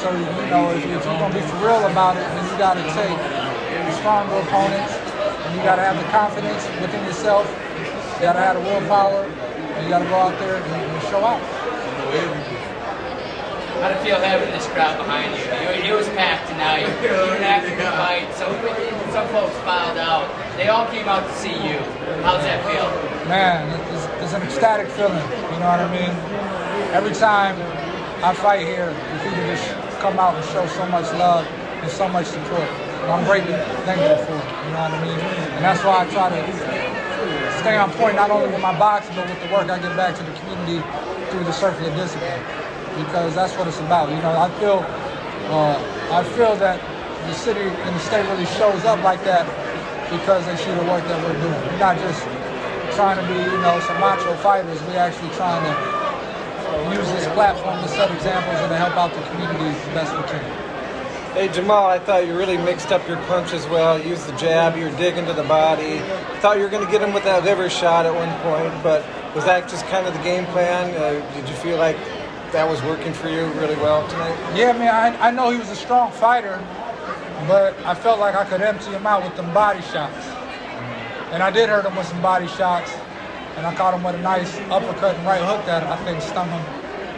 so, 0.00 0.08
you 0.16 0.48
know, 0.48 0.72
if, 0.72 0.80
if 0.80 1.04
you're 1.04 1.20
going 1.20 1.28
to 1.28 1.36
be 1.36 1.44
for 1.44 1.60
real 1.60 1.84
about 1.92 2.16
it, 2.16 2.24
then 2.24 2.44
you 2.48 2.56
got 2.56 2.80
to 2.80 2.84
take 2.96 3.20
stronger 4.00 4.40
opponents, 4.40 4.92
and 5.44 5.52
you 5.52 5.60
got 5.60 5.76
to 5.76 5.82
have 5.82 6.00
the 6.00 6.08
confidence 6.08 6.64
within 6.80 7.04
yourself. 7.04 7.44
You 8.16 8.32
got 8.32 8.32
to 8.32 8.40
have 8.40 8.56
the 8.56 8.62
willpower, 8.64 9.24
and 9.28 9.84
you 9.84 9.90
got 9.92 10.00
to 10.00 10.08
go 10.08 10.16
out 10.16 10.38
there 10.40 10.56
and, 10.56 10.64
and 10.64 11.02
show 11.12 11.20
out. 11.20 12.55
How 13.80 13.92
it 13.92 14.00
feel 14.00 14.16
having 14.16 14.48
this 14.56 14.66
crowd 14.72 14.96
behind 14.96 15.36
you? 15.36 15.44
It, 15.84 15.92
was 15.92 16.08
packed 16.16 16.48
tonight. 16.48 16.88
Even 17.04 17.44
after 17.44 17.76
the 17.76 17.92
fight, 18.00 18.24
some, 18.32 18.56
some 19.12 19.28
folks 19.28 19.52
filed 19.68 19.98
out. 19.98 20.32
They 20.56 20.68
all 20.68 20.88
came 20.88 21.06
out 21.06 21.28
to 21.28 21.34
see 21.36 21.52
you. 21.52 21.76
How's 22.24 22.40
that 22.48 22.64
feel? 22.64 22.88
Man, 23.28 23.68
it's, 23.92 24.08
it's 24.24 24.32
an 24.32 24.42
ecstatic 24.42 24.88
feeling. 24.96 25.20
You 25.52 25.60
know 25.60 25.68
what 25.68 25.84
I 25.84 25.92
mean? 25.92 26.08
Every 26.96 27.12
time 27.12 27.60
I 28.24 28.32
fight 28.32 28.64
here, 28.64 28.88
the 28.88 29.18
people 29.20 29.44
just 29.44 29.68
come 30.00 30.18
out 30.18 30.34
and 30.34 30.44
show 30.56 30.66
so 30.72 30.86
much 30.88 31.12
love 31.12 31.44
and 31.44 31.90
so 31.92 32.08
much 32.08 32.26
support. 32.26 32.68
I'm 33.12 33.24
greatly 33.28 33.52
thankful 33.84 34.24
for 34.24 34.40
it. 34.40 34.48
You 34.64 34.72
know 34.72 34.88
what 34.88 34.96
I 34.96 35.04
mean? 35.04 35.20
And 35.52 35.62
that's 35.62 35.84
why 35.84 36.00
I 36.00 36.10
try 36.10 36.32
to 36.32 37.60
stay 37.60 37.76
on 37.76 37.92
point 37.92 38.16
not 38.16 38.30
only 38.30 38.48
with 38.48 38.60
my 38.60 38.76
boxing 38.78 39.14
but 39.14 39.28
with 39.28 39.40
the 39.44 39.52
work 39.52 39.68
I 39.68 39.78
give 39.78 39.94
back 39.96 40.16
to 40.16 40.24
the 40.24 40.32
community 40.40 40.80
through 41.30 41.44
the 41.44 41.52
circle 41.52 41.86
of 41.86 41.94
discipline. 41.94 42.65
Because 42.96 43.34
that's 43.34 43.56
what 43.56 43.68
it's 43.68 43.78
about. 43.80 44.08
You 44.08 44.16
know, 44.24 44.32
I 44.32 44.48
feel 44.58 44.80
uh, 45.52 45.76
I 46.10 46.24
feel 46.34 46.56
that 46.56 46.80
the 47.26 47.34
city 47.34 47.60
and 47.60 47.94
the 47.94 48.00
state 48.00 48.26
really 48.26 48.46
shows 48.58 48.84
up 48.84 49.02
like 49.04 49.22
that 49.24 49.46
because 50.10 50.46
they 50.46 50.56
see 50.56 50.72
the 50.72 50.86
work 50.90 51.04
that 51.04 51.18
we're 51.22 51.38
doing. 51.38 51.60
We're 51.70 51.78
not 51.78 51.98
just 51.98 52.22
trying 52.96 53.18
to 53.20 53.26
be, 53.28 53.38
you 53.38 53.60
know, 53.62 53.78
some 53.86 54.00
macho 54.00 54.34
fighters. 54.38 54.80
We're 54.82 54.98
actually 54.98 55.30
trying 55.36 55.62
to 55.66 55.74
use 56.96 57.06
this 57.12 57.26
platform 57.34 57.82
to 57.82 57.88
set 57.88 58.10
examples 58.10 58.56
and 58.60 58.70
to 58.70 58.76
help 58.76 58.96
out 58.96 59.12
the 59.14 59.22
community 59.30 59.78
the 59.86 59.94
best 59.94 60.16
we 60.16 60.22
can. 60.30 60.66
Hey 61.34 61.48
Jamal, 61.48 61.86
I 61.86 61.98
thought 61.98 62.26
you 62.26 62.36
really 62.36 62.56
mixed 62.56 62.92
up 62.92 63.06
your 63.06 63.18
punches 63.28 63.66
well. 63.66 64.00
You 64.00 64.10
used 64.10 64.26
the 64.26 64.36
jab, 64.38 64.76
you 64.76 64.84
were 64.84 64.96
digging 64.96 65.26
to 65.26 65.34
the 65.34 65.44
body. 65.44 65.98
Thought 66.40 66.56
you 66.56 66.62
were 66.62 66.70
going 66.70 66.84
to 66.84 66.90
get 66.90 67.02
him 67.02 67.12
with 67.12 67.24
that 67.24 67.44
liver 67.44 67.68
shot 67.68 68.06
at 68.06 68.14
one 68.14 68.32
point, 68.40 68.82
but 68.82 69.04
was 69.34 69.44
that 69.44 69.68
just 69.68 69.84
kind 69.86 70.06
of 70.06 70.14
the 70.14 70.22
game 70.22 70.46
plan? 70.46 70.94
Uh, 70.96 71.20
did 71.34 71.46
you 71.46 71.54
feel 71.56 71.76
like 71.76 71.98
that 72.52 72.68
was 72.68 72.82
working 72.82 73.12
for 73.12 73.28
you 73.28 73.46
really 73.60 73.76
well 73.76 74.06
tonight? 74.08 74.36
Yeah, 74.54 74.72
man, 74.72 74.94
I, 74.94 75.28
I 75.28 75.30
know 75.30 75.50
he 75.50 75.58
was 75.58 75.70
a 75.70 75.76
strong 75.76 76.12
fighter, 76.12 76.58
but 77.48 77.76
I 77.84 77.94
felt 77.94 78.18
like 78.18 78.34
I 78.34 78.44
could 78.44 78.60
empty 78.60 78.90
him 78.90 79.06
out 79.06 79.22
with 79.22 79.36
them 79.36 79.52
body 79.52 79.82
shots. 79.82 80.26
And 81.32 81.42
I 81.42 81.50
did 81.50 81.68
hurt 81.68 81.84
him 81.84 81.96
with 81.96 82.06
some 82.06 82.22
body 82.22 82.46
shots, 82.48 82.92
and 83.56 83.66
I 83.66 83.74
caught 83.74 83.94
him 83.94 84.02
with 84.02 84.14
a 84.14 84.22
nice 84.22 84.56
uppercut 84.70 85.16
and 85.16 85.26
right 85.26 85.42
hook 85.42 85.64
that 85.66 85.82
I 85.84 85.96
think 86.04 86.22
stung 86.22 86.48
him. 86.48 86.64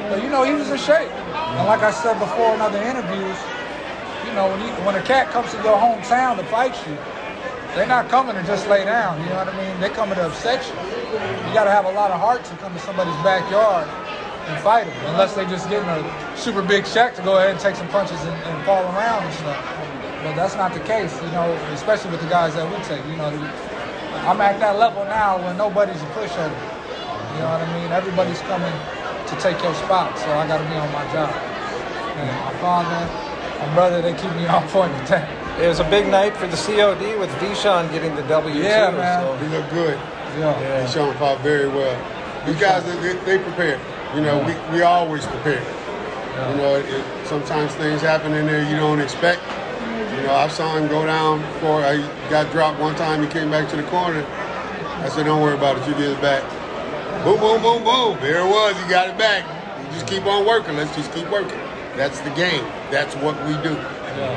But 0.09 0.23
you 0.23 0.31
know, 0.31 0.45
he 0.45 0.55
was 0.55 0.71
in 0.71 0.79
shape. 0.79 1.11
And 1.13 1.67
like 1.67 1.83
I 1.83 1.91
said 1.91 2.19
before 2.19 2.55
in 2.55 2.61
other 2.61 2.83
interviews, 2.83 3.37
you 4.27 4.33
know, 4.35 4.49
when, 4.49 4.61
you, 4.61 4.73
when 4.85 4.95
a 4.95 5.03
cat 5.03 5.31
comes 5.31 5.51
to 5.53 5.57
your 5.63 5.77
hometown 5.77 6.37
to 6.39 6.45
fight 6.45 6.75
you, 6.87 6.97
they're 7.75 7.87
not 7.87 8.09
coming 8.09 8.35
to 8.35 8.43
just 8.45 8.67
lay 8.69 8.85
down, 8.85 9.21
you 9.21 9.29
know 9.29 9.37
what 9.37 9.49
I 9.49 9.57
mean? 9.57 9.81
They're 9.81 9.91
coming 9.91 10.17
to 10.17 10.27
upset 10.27 10.65
you. 10.67 10.75
You 11.47 11.55
gotta 11.55 11.71
have 11.71 11.85
a 11.85 11.93
lot 11.93 12.11
of 12.11 12.19
heart 12.19 12.45
to 12.45 12.57
come 12.57 12.73
to 12.73 12.81
somebody's 12.81 13.15
backyard 13.23 13.87
and 14.49 14.59
fight 14.64 14.87
them, 14.87 14.97
unless 15.12 15.35
they 15.35 15.45
just 15.47 15.69
getting 15.69 15.88
a 15.88 16.37
super 16.37 16.62
big 16.62 16.87
check 16.87 17.14
to 17.17 17.23
go 17.23 17.37
ahead 17.37 17.50
and 17.50 17.61
take 17.61 17.76
some 17.76 17.88
punches 17.88 18.19
and, 18.25 18.35
and 18.35 18.64
fall 18.64 18.83
around 18.97 19.23
and 19.25 19.35
stuff. 19.35 19.61
But 20.25 20.35
that's 20.35 20.57
not 20.57 20.73
the 20.73 20.81
case, 20.81 21.14
you 21.23 21.31
know, 21.31 21.52
especially 21.73 22.11
with 22.11 22.21
the 22.21 22.28
guys 22.28 22.55
that 22.55 22.67
we 22.67 22.76
take. 22.85 23.05
You 23.07 23.17
know, 23.17 23.28
I'm 24.26 24.40
at 24.40 24.59
that 24.61 24.78
level 24.78 25.05
now 25.05 25.38
where 25.38 25.55
nobody's 25.55 26.00
a 26.02 26.07
pushover. 26.17 26.50
You 27.37 27.45
know 27.45 27.50
what 27.55 27.62
I 27.62 27.69
mean? 27.81 27.93
Everybody's 27.93 28.40
coming 28.49 28.73
to 28.73 29.35
take 29.38 29.62
your 29.62 29.75
spot, 29.75 30.19
so 30.19 30.26
I 30.33 30.47
got 30.49 30.59
to 30.59 30.64
be 30.67 30.75
on 30.75 30.90
my 30.93 31.05
job. 31.12 31.31
And 31.31 32.26
my 32.45 32.55
father, 32.59 33.00
my 33.61 33.75
brother, 33.75 34.02
they 34.02 34.14
keep 34.14 34.33
me 34.35 34.47
on 34.47 34.67
point 34.69 34.93
with 34.99 35.09
that. 35.09 35.28
It 35.61 35.69
was 35.69 35.78
a 35.81 35.88
big 35.90 36.09
night 36.09 36.37
for 36.37 36.47
the 36.47 36.57
COD 36.57 37.19
with 37.19 37.31
Ve 37.38 37.55
Shawn 37.55 37.90
getting 37.93 38.14
the 38.17 38.23
W 38.23 38.55
Yeah, 38.62 38.90
too. 38.90 38.97
man. 38.97 39.23
So. 39.23 39.37
He 39.45 39.49
looked 39.55 39.71
good. 39.71 39.95
Yeah. 40.38 40.55
And 40.59 40.90
Sean 40.90 41.14
fought 41.17 41.40
very 41.40 41.69
well. 41.69 41.95
These 42.47 42.61
guys, 42.61 42.85
they, 42.85 43.12
they 43.25 43.38
prepared. 43.43 43.81
You 44.15 44.23
know, 44.23 44.38
we, 44.41 44.79
we 44.79 44.83
always 44.83 45.27
prepare. 45.27 45.61
You 45.61 46.57
know, 46.57 46.77
it, 46.77 46.87
it, 46.87 47.27
sometimes 47.27 47.75
things 47.75 48.00
happen 48.00 48.33
in 48.33 48.47
there 48.47 48.69
you 48.69 48.77
don't 48.77 49.00
expect. 49.00 49.43
You 50.17 50.23
know, 50.25 50.35
I 50.35 50.49
saw 50.49 50.77
him 50.77 50.88
go 50.88 51.05
down 51.05 51.41
for, 51.61 51.85
I 51.85 51.99
got 52.31 52.50
dropped 52.53 52.81
one 52.81 52.97
time, 52.97 53.23
he 53.23 53.29
came 53.29 53.50
back 53.50 53.69
to 53.71 53.77
the 53.77 53.83
corner. 53.85 54.25
I 55.05 55.09
said, 55.11 55.25
don't 55.25 55.43
worry 55.43 55.57
about 55.57 55.77
it, 55.77 55.87
you 55.87 55.95
get 55.95 56.11
it 56.11 56.21
back. 56.23 56.43
Boom, 57.23 57.38
boom, 57.38 57.61
boom, 57.61 57.85
boom. 57.85 58.19
There 58.21 58.41
it 58.41 58.49
was, 58.49 58.81
he 58.81 58.88
got 58.88 59.09
it 59.11 59.19
back. 59.19 59.45
You 59.85 59.93
just 59.93 60.07
keep 60.07 60.25
on 60.25 60.47
working, 60.47 60.77
let's 60.77 60.95
just 60.97 61.12
keep 61.12 61.29
working. 61.31 61.59
That's 61.97 62.21
the 62.21 62.31
game. 62.31 62.65
That's 62.91 63.15
what 63.17 63.37
we 63.45 63.53
do. 63.61 63.75
Well, 63.75 64.35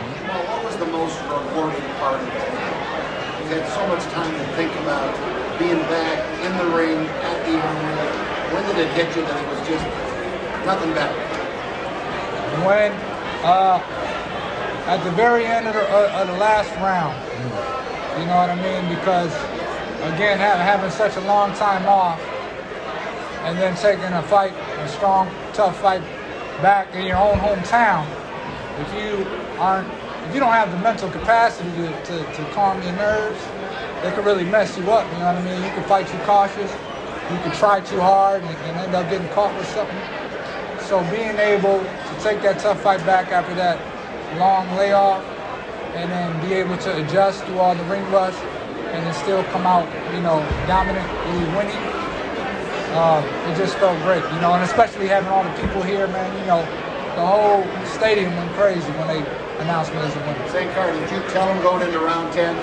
what 0.52 0.66
was 0.66 0.76
the 0.78 0.88
most 0.88 1.16
rewarding 1.22 1.82
part 2.02 2.20
of 2.20 2.28
it? 2.28 2.34
You 2.34 3.56
had 3.56 3.66
so 3.72 3.88
much 3.88 4.04
time 4.12 4.34
to 4.34 4.46
think 4.58 4.74
about 4.82 5.16
being 5.58 5.80
back 5.88 6.20
in 6.44 6.52
the 6.58 6.76
ring 6.76 7.08
at 7.08 7.46
the 7.46 7.56
arena. 7.56 8.31
When 8.54 8.66
did 8.68 8.78
it 8.78 8.92
hit 8.94 9.16
you 9.16 9.24
that 9.24 9.38
it 9.42 9.48
was 9.48 9.68
just 9.68 9.86
nothing 10.66 10.94
better? 10.94 11.32
when 12.66 12.92
uh, 13.44 13.80
at 14.88 15.04
the 15.04 15.12
very 15.12 15.46
end 15.46 15.68
of 15.68 15.74
the, 15.74 15.82
uh, 15.82 16.22
of 16.22 16.28
the 16.28 16.38
last 16.38 16.70
round. 16.78 17.16
You 18.20 18.28
know 18.28 18.36
what 18.36 18.50
I 18.50 18.56
mean? 18.60 18.94
Because 18.94 19.34
again, 20.14 20.38
ha- 20.38 20.60
having 20.60 20.92
such 20.92 21.16
a 21.16 21.22
long 21.22 21.54
time 21.56 21.86
off, 21.86 22.20
and 23.48 23.58
then 23.58 23.76
taking 23.78 24.14
a 24.14 24.22
fight, 24.24 24.54
a 24.54 24.88
strong, 24.90 25.32
tough 25.54 25.80
fight 25.82 26.02
back 26.62 26.94
in 26.94 27.06
your 27.06 27.18
own 27.18 27.38
hometown, 27.40 28.06
if 28.80 28.94
you 28.94 29.26
aren't, 29.58 29.88
if 30.28 30.34
you 30.34 30.40
don't 30.40 30.54
have 30.54 30.72
the 30.72 30.78
mental 30.80 31.10
capacity 31.10 31.70
to, 31.72 31.88
to, 32.06 32.34
to 32.34 32.46
calm 32.52 32.82
your 32.84 32.94
nerves, 32.94 33.40
it 34.04 34.14
could 34.14 34.26
really 34.26 34.46
mess 34.46 34.78
you 34.78 34.92
up. 34.92 35.12
You 35.14 35.20
know 35.20 35.26
what 35.34 35.38
I 35.38 35.44
mean? 35.44 35.64
You 35.64 35.70
can 35.72 35.84
fight 35.86 36.08
too 36.08 36.20
cautious, 36.20 36.72
you 37.32 37.40
can 37.40 37.52
try 37.56 37.80
too 37.82 38.00
hard, 38.00 38.44
and, 38.44 38.58
and 38.68 38.78
end 38.78 38.96
up 38.96 39.10
getting 39.10 39.28
caught 39.30 39.56
with 39.58 39.68
something. 39.68 39.98
So 40.88 41.00
being 41.10 41.38
able 41.40 41.80
to 41.80 42.14
take 42.20 42.42
that 42.44 42.60
tough 42.60 42.82
fight 42.82 43.00
back 43.06 43.32
after 43.32 43.56
that 43.56 43.80
long 44.38 44.68
layoff 44.76 45.24
and 45.96 46.12
then 46.12 46.30
be 46.48 46.54
able 46.54 46.78
to 46.78 47.06
adjust 47.06 47.44
through 47.46 47.60
all 47.60 47.76
the 47.76 47.84
ring 47.86 48.04
rust 48.12 48.40
and 48.92 49.06
then 49.06 49.14
still 49.14 49.44
come 49.56 49.66
out, 49.66 49.88
you 50.14 50.22
know, 50.22 50.44
dominantly 50.68 51.48
winning, 51.56 51.80
uh, 52.92 53.24
it 53.48 53.56
just 53.58 53.78
felt 53.78 53.96
great, 54.04 54.24
you 54.36 54.42
know, 54.42 54.54
and 54.54 54.64
especially 54.64 55.08
having 55.08 55.30
all 55.30 55.44
the 55.44 55.56
people 55.62 55.82
here, 55.82 56.08
man, 56.08 56.28
you 56.40 56.46
know, 56.46 56.60
the 57.16 57.26
whole 57.26 57.64
stadium 57.88 58.36
went 58.36 58.52
crazy 58.54 58.92
when 59.00 59.08
they 59.08 59.20
announced 59.64 59.94
me 59.94 60.00
as 60.00 60.16
a 60.16 60.20
winner. 60.20 60.48
St. 60.50 60.74
Car, 60.76 60.92
did 60.92 61.12
you 61.12 61.24
tell 61.32 61.48
him 61.48 61.62
going 61.64 61.88
into 61.88 62.00
round 62.00 62.34
10 62.34 62.56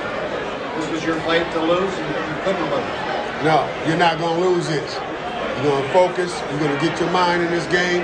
this 0.80 0.90
was 0.90 1.04
your 1.04 1.16
fight 1.20 1.50
to 1.52 1.60
lose 1.60 1.92
and 1.96 2.08
you 2.12 2.42
couldn't 2.44 2.70
lose? 2.70 3.07
No, 3.44 3.70
you're 3.86 3.96
not 3.96 4.18
going 4.18 4.34
to 4.34 4.48
lose 4.48 4.66
this. 4.66 4.94
You're 4.94 5.70
going 5.70 5.82
to 5.82 5.92
focus. 5.94 6.34
You're 6.50 6.58
going 6.58 6.74
to 6.74 6.82
get 6.84 6.98
your 6.98 7.10
mind 7.12 7.42
in 7.42 7.50
this 7.54 7.66
game. 7.70 8.02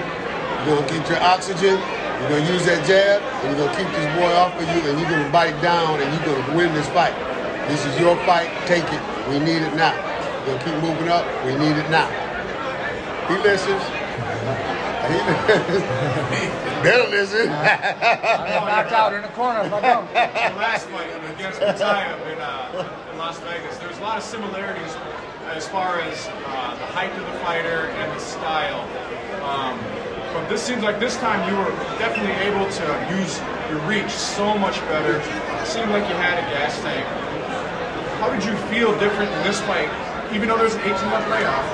You're 0.62 0.78
going 0.78 0.86
to 0.86 0.94
get 0.94 1.08
your 1.10 1.20
oxygen. 1.22 1.74
You're 1.74 2.28
going 2.30 2.46
to 2.46 2.52
use 2.54 2.64
that 2.66 2.86
jab, 2.86 3.18
and 3.18 3.50
you're 3.50 3.66
going 3.66 3.74
to 3.74 3.82
keep 3.82 3.90
this 3.98 4.06
boy 4.14 4.30
off 4.30 4.54
of 4.54 4.62
you, 4.62 4.78
and 4.86 4.94
you're 4.94 5.10
going 5.10 5.26
to 5.26 5.32
bite 5.34 5.58
down, 5.60 5.98
and 5.98 6.06
you're 6.14 6.22
going 6.22 6.38
to 6.38 6.54
win 6.54 6.72
this 6.72 6.86
fight. 6.94 7.18
This 7.66 7.84
is 7.84 7.98
your 7.98 8.14
fight. 8.22 8.46
Take 8.70 8.86
it. 8.94 9.02
We 9.26 9.42
need 9.42 9.58
it 9.58 9.74
now. 9.74 9.98
We're 10.46 10.54
going 10.54 10.58
to 10.58 10.64
keep 10.70 10.78
moving 10.78 11.08
up. 11.10 11.26
We 11.42 11.58
need 11.58 11.74
it 11.82 11.90
now. 11.90 12.06
He 13.26 13.34
listens. 13.42 13.82
He 15.04 15.20
listens. 15.20 16.64
Better 16.84 17.10
listen. 17.10 17.48
I 17.50 18.46
got 18.48 18.66
knocked 18.68 18.92
out 18.92 19.12
in 19.12 19.22
the 19.22 19.28
corner 19.28 19.60
if 19.60 19.72
I 19.72 19.80
don't. 19.80 20.06
the 20.08 20.60
last 20.60 20.86
fight 20.88 21.10
against 21.34 21.60
Mataya 21.60 22.14
in, 22.32 22.38
uh, 22.40 23.10
in 23.12 23.18
Las 23.18 23.38
Vegas, 23.40 23.76
there's 23.78 23.98
a 23.98 24.00
lot 24.00 24.16
of 24.16 24.22
similarities 24.22 24.94
as 25.54 25.68
far 25.68 26.00
as 26.00 26.26
uh, 26.26 26.74
the 26.74 26.86
height 26.90 27.12
of 27.14 27.24
the 27.30 27.38
fighter 27.46 27.86
and 27.94 28.10
the 28.10 28.18
style. 28.18 28.82
Um, 29.46 29.78
but 30.34 30.48
this 30.48 30.60
seems 30.60 30.82
like 30.82 30.98
this 30.98 31.16
time 31.18 31.38
you 31.48 31.54
were 31.56 31.70
definitely 32.02 32.34
able 32.42 32.66
to 32.66 32.84
use 33.14 33.38
your 33.70 33.78
reach 33.86 34.10
so 34.10 34.58
much 34.58 34.80
better. 34.90 35.22
It 35.22 35.66
seemed 35.66 35.90
like 35.94 36.02
you 36.10 36.16
had 36.18 36.42
a 36.42 36.46
gas 36.50 36.74
tank. 36.82 37.06
How 38.18 38.34
did 38.34 38.42
you 38.42 38.56
feel 38.66 38.98
different 38.98 39.30
in 39.30 39.40
this 39.46 39.60
fight, 39.62 39.86
even 40.34 40.48
though 40.48 40.58
there's 40.58 40.74
an 40.74 40.82
18 40.82 40.90
month 41.06 41.28
layoff, 41.30 41.66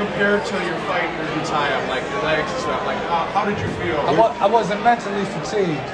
compared 0.00 0.40
to 0.48 0.54
your 0.64 0.78
fight 0.88 1.10
with 1.20 1.28
Mataya, 1.36 1.76
like 1.92 2.08
your 2.08 2.22
legs 2.24 2.48
and 2.48 2.60
stuff? 2.64 2.80
Like, 2.86 2.96
how, 3.12 3.28
how 3.36 3.44
did 3.44 3.60
you 3.60 3.68
feel? 3.76 4.00
I, 4.08 4.16
wa- 4.16 4.32
I 4.40 4.46
wasn't 4.46 4.82
mentally 4.82 5.24
fatigued. 5.36 5.84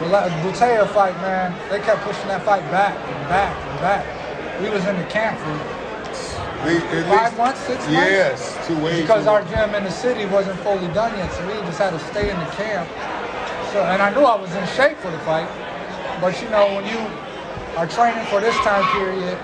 The 0.00 0.06
Butaev 0.44 0.88
fight, 0.92 1.16
man, 1.24 1.56
they 1.70 1.80
kept 1.80 2.02
pushing 2.02 2.28
that 2.28 2.42
fight 2.44 2.64
back 2.70 2.96
and 2.96 3.28
back 3.28 3.52
and 3.56 3.80
back. 3.80 4.60
We 4.60 4.68
was 4.68 4.84
in 4.86 4.96
the 4.96 5.04
camp 5.08 5.38
for 5.40 5.79
Five 6.60 7.08
least- 7.08 7.36
months, 7.38 7.60
six 7.60 7.78
months. 7.88 8.10
Yes, 8.10 8.66
two 8.66 8.78
ways. 8.84 9.00
Because 9.00 9.26
our 9.26 9.42
gym 9.44 9.74
in 9.74 9.84
the 9.84 9.90
city 9.90 10.26
wasn't 10.26 10.58
fully 10.60 10.88
done 10.88 11.16
yet, 11.16 11.32
so 11.32 11.46
we 11.46 11.54
just 11.64 11.78
had 11.78 11.90
to 11.90 11.98
stay 12.12 12.30
in 12.30 12.38
the 12.38 12.50
camp. 12.52 12.88
So, 13.72 13.82
and 13.82 14.02
I 14.02 14.12
knew 14.12 14.22
I 14.22 14.36
was 14.36 14.52
in 14.54 14.66
shape 14.76 14.98
for 14.98 15.10
the 15.10 15.18
fight, 15.20 15.48
but 16.20 16.36
you 16.42 16.48
know, 16.50 16.74
when 16.74 16.84
you 16.84 16.98
are 17.78 17.86
training 17.86 18.24
for 18.26 18.40
this 18.40 18.54
time 18.66 18.84
period, 18.92 19.38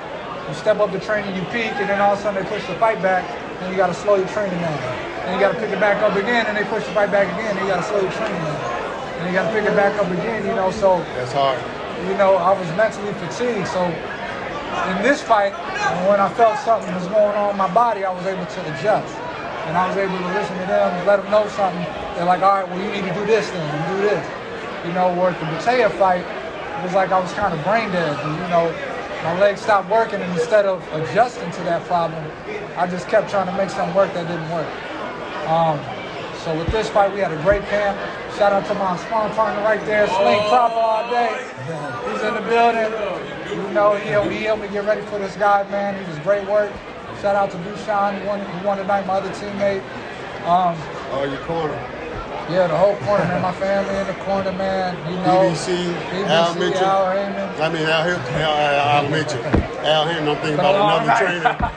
you 0.49 0.54
step 0.54 0.78
up 0.80 0.92
the 0.92 1.00
training, 1.00 1.35
you 1.35 1.42
peak, 1.54 1.73
and 1.80 1.88
then 1.88 2.00
all 2.00 2.12
of 2.12 2.18
a 2.18 2.23
sudden 2.23 2.42
they 2.42 2.49
push 2.50 2.66
the 2.66 2.75
fight 2.75 3.00
back, 3.00 3.25
and 3.62 3.70
you 3.70 3.76
got 3.76 3.87
to 3.87 3.94
slow 3.94 4.16
your 4.16 4.28
training 4.28 4.58
down. 4.61 4.76
Then 5.25 5.35
you 5.35 5.40
got 5.40 5.52
to 5.54 5.58
pick 5.58 5.70
it 5.70 5.80
back 5.80 6.02
up 6.02 6.14
again, 6.16 6.46
and 6.46 6.56
they 6.56 6.64
push 6.64 6.85
the 6.85 6.92
fight 6.92 7.11
back 7.11 7.32
again, 7.32 7.56
and 7.56 7.61
you 7.61 7.73
got 7.73 7.80
to 7.82 7.88
slow 7.88 8.00
your 8.00 8.12
training 8.12 8.42
down. 8.44 8.61
And 9.18 9.26
you 9.26 9.32
got 9.32 9.49
to 9.49 9.52
pick 9.56 9.64
it 9.64 9.75
back 9.75 9.99
up 9.99 10.11
again, 10.11 10.44
you 10.44 10.54
know. 10.54 10.70
So 10.70 10.99
That's 11.16 11.32
hard. 11.32 11.58
you 12.06 12.14
know, 12.18 12.37
I 12.37 12.52
was 12.52 12.68
mentally 12.76 13.12
fatigued. 13.14 13.66
So 13.68 13.88
in 14.90 15.02
this 15.02 15.23
fight, 15.23 15.52
when 16.09 16.21
I 16.21 16.28
felt 16.35 16.59
something 16.61 16.95
was 16.95 17.06
going 17.09 17.35
on 17.35 17.50
in 17.50 17.56
my 17.56 17.73
body, 17.73 18.04
I 18.04 18.12
was 18.12 18.26
able 18.26 18.47
to 18.47 18.61
adjust. 18.75 19.14
And 19.66 19.76
I 19.76 19.88
was 19.88 19.97
able 19.97 20.16
to 20.16 20.26
listen 20.33 20.54
to 20.59 20.66
them 20.66 20.95
and 20.95 21.06
let 21.06 21.23
them 21.23 21.30
know 21.30 21.49
something. 21.49 21.83
They're 22.14 22.25
like, 22.25 22.42
all 22.42 22.62
right, 22.62 22.68
well, 22.68 22.78
you 22.78 22.90
need 22.90 23.09
to 23.09 23.14
do 23.14 23.26
this 23.26 23.50
then, 23.50 23.66
and 23.66 23.97
do 23.97 24.09
this. 24.09 24.23
You 24.87 24.92
know, 24.92 25.12
where 25.14 25.33
the 25.33 25.47
Butaev 25.47 25.90
fight, 25.99 26.23
it 26.23 26.85
was 26.85 26.95
like 26.95 27.11
I 27.11 27.18
was 27.18 27.33
kind 27.33 27.52
of 27.52 27.64
brain 27.64 27.90
dead. 27.90 28.14
And, 28.21 28.33
you 28.37 28.49
know, 28.49 28.71
my 29.25 29.40
legs 29.40 29.61
stopped 29.61 29.90
working, 29.90 30.21
and 30.21 30.33
instead 30.38 30.66
of 30.66 30.87
adjusting 30.92 31.50
to 31.50 31.62
that 31.64 31.83
problem, 31.87 32.23
I 32.76 32.87
just 32.87 33.09
kept 33.09 33.28
trying 33.28 33.47
to 33.47 33.56
make 33.56 33.71
something 33.71 33.97
work 33.97 34.12
that 34.14 34.28
didn't 34.28 34.50
work. 34.50 34.68
Um, 35.49 35.80
so 36.46 36.56
with 36.56 36.68
this 36.68 36.88
fight, 36.88 37.12
we 37.12 37.18
had 37.18 37.32
a 37.32 37.42
great 37.42 37.62
camp. 37.66 37.98
Shout 38.38 38.52
out 38.52 38.64
to 38.66 38.74
my 38.74 38.96
sparring 38.98 39.34
partner 39.34 39.60
right 39.64 39.84
there, 39.84 40.06
Sling 40.06 40.38
Proper 40.46 40.74
all 40.78 41.10
day. 41.10 41.34
He's 42.06 42.22
in 42.22 42.34
the 42.38 42.46
building. 42.46 42.86
You 43.50 43.74
know, 43.74 43.96
he 43.96 44.08
helped, 44.10 44.30
he 44.30 44.44
helped 44.44 44.62
me 44.62 44.68
get 44.68 44.84
ready 44.84 45.02
for 45.10 45.18
this 45.18 45.34
guy, 45.34 45.68
man. 45.70 45.98
He 45.98 46.08
was 46.08 46.18
great 46.20 46.46
work. 46.46 46.70
Shout 47.20 47.34
out 47.34 47.50
to 47.50 47.56
Dushan, 47.58 48.20
he 48.20 48.26
won, 48.28 48.38
he 48.38 48.64
won 48.64 48.78
tonight, 48.78 49.06
my 49.08 49.14
other 49.14 49.30
teammate. 49.30 49.82
Um, 50.46 50.78
Oh, 51.10 51.24
your 51.24 51.40
corner. 51.46 51.74
yeah, 52.48 52.68
the 52.68 52.76
whole 52.76 52.94
corner, 53.02 53.24
man. 53.24 53.42
My 53.42 53.52
family 53.52 53.96
in 53.98 54.06
the 54.06 54.14
corner, 54.22 54.52
man. 54.52 54.94
You 55.10 55.16
know, 55.26 55.50
BBC, 55.50 55.90
BBC, 55.90 56.26
Al 56.28 56.54
Mitchell. 56.54 56.84
Al 56.84 57.10
Haymon. 57.10 57.60
I 57.60 57.68
mean, 57.74 57.82
Al, 57.82 58.06
Al, 58.06 58.54
Al, 58.54 59.04
Al 59.04 59.10
Mitchell. 59.10 59.42
Al 59.82 60.06
Haymon, 60.06 60.28
I'm 60.28 60.36
thinking 60.36 60.58
about 60.60 60.74
another 60.78 61.24
trainer. 61.26 61.72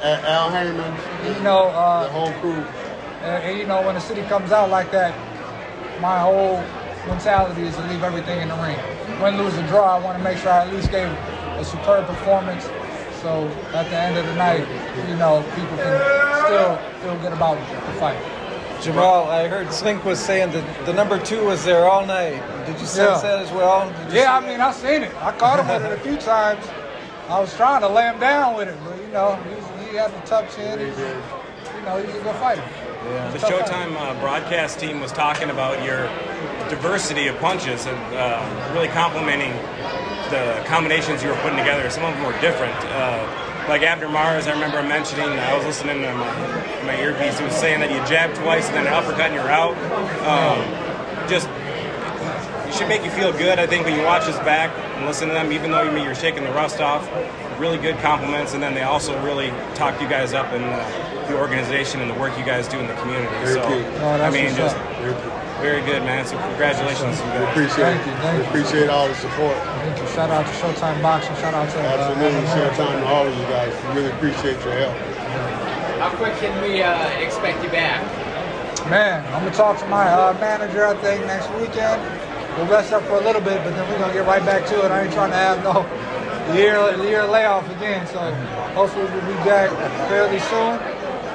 Al, 0.00 0.24
Al 0.48 0.50
Haymon, 0.50 1.36
You 1.36 1.42
know, 1.42 1.68
uh, 1.68 2.04
the 2.04 2.08
whole 2.10 2.32
crew. 2.40 2.64
And, 3.24 3.42
and, 3.42 3.58
you 3.58 3.66
know, 3.66 3.80
when 3.82 3.94
the 3.94 4.00
city 4.02 4.22
comes 4.22 4.52
out 4.52 4.68
like 4.68 4.90
that, 4.92 5.14
my 6.00 6.18
whole 6.20 6.58
mentality 7.08 7.62
is 7.62 7.74
to 7.76 7.86
leave 7.88 8.02
everything 8.02 8.40
in 8.42 8.48
the 8.48 8.56
ring. 8.56 8.78
Win, 9.22 9.38
lose, 9.38 9.56
or 9.56 9.66
draw, 9.66 9.96
I 9.96 9.98
want 9.98 10.18
to 10.18 10.22
make 10.24 10.36
sure 10.36 10.50
I 10.52 10.66
at 10.66 10.72
least 10.72 10.90
gave 10.90 11.08
a 11.08 11.64
superb 11.64 12.06
performance. 12.06 12.64
So 13.22 13.48
at 13.72 13.88
the 13.88 13.96
end 13.96 14.18
of 14.18 14.26
the 14.26 14.34
night, 14.34 14.60
you 15.08 15.16
know, 15.16 15.42
people 15.56 15.76
can 15.78 16.44
still 16.44 16.76
feel 17.00 17.18
good 17.22 17.32
about 17.32 17.56
the 17.86 17.92
fight. 17.98 18.18
Jamal, 18.82 19.30
I 19.30 19.48
heard 19.48 19.72
Slink 19.72 20.04
was 20.04 20.18
saying 20.20 20.50
that 20.52 20.84
the 20.86 20.92
number 20.92 21.18
two 21.18 21.46
was 21.46 21.64
there 21.64 21.88
all 21.88 22.04
night. 22.04 22.42
Did 22.66 22.78
you 22.78 22.84
sense 22.86 23.22
Yeah. 23.22 23.30
that 23.30 23.38
as 23.38 23.50
well? 23.52 23.90
Yeah, 24.12 24.36
I 24.36 24.46
mean, 24.46 24.60
I 24.60 24.72
seen 24.72 25.02
it. 25.04 25.14
I 25.22 25.32
caught 25.32 25.60
him 25.60 25.68
with 25.68 25.90
it 25.90 25.92
a 25.98 26.00
few 26.02 26.18
times. 26.18 26.66
I 27.30 27.40
was 27.40 27.56
trying 27.56 27.80
to 27.80 27.88
lay 27.88 28.04
him 28.04 28.20
down 28.20 28.54
with 28.56 28.68
it, 28.68 28.76
but 28.84 28.98
you 29.00 29.06
know, 29.08 29.38
he's, 29.48 29.88
he 29.90 29.96
had 29.96 30.10
a 30.12 30.20
tough 30.26 30.54
chin. 30.54 30.78
He's, 30.78 30.98
you 30.98 31.82
know, 31.86 31.96
he's 31.96 32.14
a 32.14 32.20
good 32.20 32.34
fighter. 32.36 32.62
The 33.04 33.38
Showtime 33.38 33.96
uh, 33.96 34.18
broadcast 34.20 34.80
team 34.80 35.00
was 35.00 35.12
talking 35.12 35.50
about 35.50 35.84
your 35.84 36.06
diversity 36.70 37.28
of 37.28 37.36
punches 37.38 37.84
and 37.84 37.96
uh, 38.14 38.72
really 38.72 38.88
complimenting 38.88 39.52
the 40.30 40.64
combinations 40.66 41.22
you 41.22 41.28
were 41.28 41.36
putting 41.36 41.58
together. 41.58 41.90
Some 41.90 42.04
of 42.04 42.14
them 42.14 42.24
were 42.24 42.40
different. 42.40 42.74
Uh, 42.80 43.66
like 43.68 43.82
Abner 43.82 44.08
Mares, 44.08 44.46
I 44.46 44.52
remember 44.52 44.82
mentioning, 44.82 45.28
I 45.28 45.54
was 45.54 45.66
listening 45.66 46.00
to 46.00 46.14
my, 46.14 46.82
my 46.86 46.96
earpiece, 46.98 47.38
he 47.38 47.44
was 47.44 47.54
saying 47.54 47.80
that 47.80 47.90
you 47.90 47.98
jab 48.08 48.34
twice 48.36 48.68
and 48.68 48.76
then 48.76 48.86
an 48.86 48.94
uppercut 48.94 49.32
and 49.32 49.34
you're 49.34 49.50
out. 49.50 49.76
Um, 50.24 51.28
just, 51.28 51.48
it 52.68 52.74
should 52.74 52.88
make 52.88 53.04
you 53.04 53.10
feel 53.10 53.32
good, 53.32 53.58
I 53.58 53.66
think, 53.66 53.84
when 53.84 53.98
you 53.98 54.04
watch 54.04 54.24
his 54.24 54.36
back 54.36 54.70
and 54.96 55.04
listen 55.04 55.28
to 55.28 55.34
them, 55.34 55.52
even 55.52 55.70
though 55.70 55.82
you 55.82 56.02
you're 56.02 56.14
shaking 56.14 56.44
the 56.44 56.52
rust 56.52 56.80
off. 56.80 57.06
Really 57.58 57.78
good 57.78 57.96
compliments, 57.98 58.54
and 58.54 58.62
then 58.62 58.74
they 58.74 58.82
also 58.82 59.14
really 59.22 59.48
talk 59.74 60.00
you 60.00 60.08
guys 60.08 60.32
up 60.34 60.52
in 60.52 60.62
uh, 60.62 61.26
the 61.28 61.38
organization 61.38 62.00
and 62.00 62.10
the 62.10 62.14
work 62.18 62.36
you 62.36 62.44
guys 62.44 62.66
do 62.66 62.78
in 62.78 62.86
the 62.86 62.94
community. 62.94 63.28
Very 63.46 63.54
so. 63.54 63.62
Oh, 64.02 64.22
I 64.22 64.30
mean, 64.30 64.54
just 64.56 64.76
up. 64.76 65.60
very 65.62 65.80
good, 65.82 66.02
man. 66.02 66.26
So, 66.26 66.36
congratulations, 66.36 67.20
you 67.20 67.26
We 67.30 67.44
appreciate 67.46 67.94
Thank 67.94 68.06
you, 68.06 68.12
thank 68.20 68.38
We 68.38 68.42
you. 68.42 68.48
appreciate 68.50 68.90
all 68.90 69.06
the 69.06 69.14
support. 69.14 69.56
Thank 69.56 69.98
you. 70.02 70.06
Shout 70.08 70.30
out 70.30 70.44
to 70.46 70.52
Showtime 70.58 71.00
Boxing. 71.00 71.36
Shout 71.36 71.54
out 71.54 71.70
to 71.70 71.78
uh, 71.78 71.94
Absolutely. 71.94 72.26
Evan 72.26 72.42
Moore. 72.44 72.58
Showtime 72.58 73.00
to 73.00 73.06
all 73.06 73.26
of 73.26 73.34
you 73.36 73.44
guys. 73.44 73.72
We 73.86 74.02
really 74.02 74.10
appreciate 74.18 74.58
your 74.64 74.74
help. 74.74 74.96
How 76.02 76.10
quick 76.16 76.34
can 76.42 76.60
we 76.60 76.82
uh, 76.82 77.08
expect 77.20 77.62
you 77.62 77.70
back? 77.70 78.02
Man, 78.90 79.24
I'm 79.32 79.44
gonna 79.44 79.54
talk 79.54 79.78
to 79.78 79.86
my 79.86 80.04
uh, 80.10 80.36
manager. 80.40 80.84
I 80.86 80.94
think 81.00 81.24
next 81.26 81.48
weekend. 81.54 82.02
We'll 82.58 82.66
rest 82.66 82.92
up 82.92 83.02
for 83.04 83.14
a 83.18 83.24
little 83.24 83.40
bit, 83.40 83.62
but 83.64 83.74
then 83.74 83.88
we're 83.90 83.98
gonna 83.98 84.12
get 84.12 84.26
right 84.26 84.44
back 84.44 84.66
to 84.66 84.84
it. 84.84 84.90
I 84.90 85.04
ain't 85.04 85.12
trying 85.12 85.30
to 85.30 85.36
have 85.36 85.64
no 85.64 85.82
year 86.52 86.76
year 87.04 87.24
layoff 87.26 87.68
again. 87.76 88.06
So 88.08 88.18
hopefully 88.74 89.04
we'll 89.06 89.26
be 89.26 89.34
back 89.44 89.70
fairly 90.08 90.38
soon. 90.40 90.78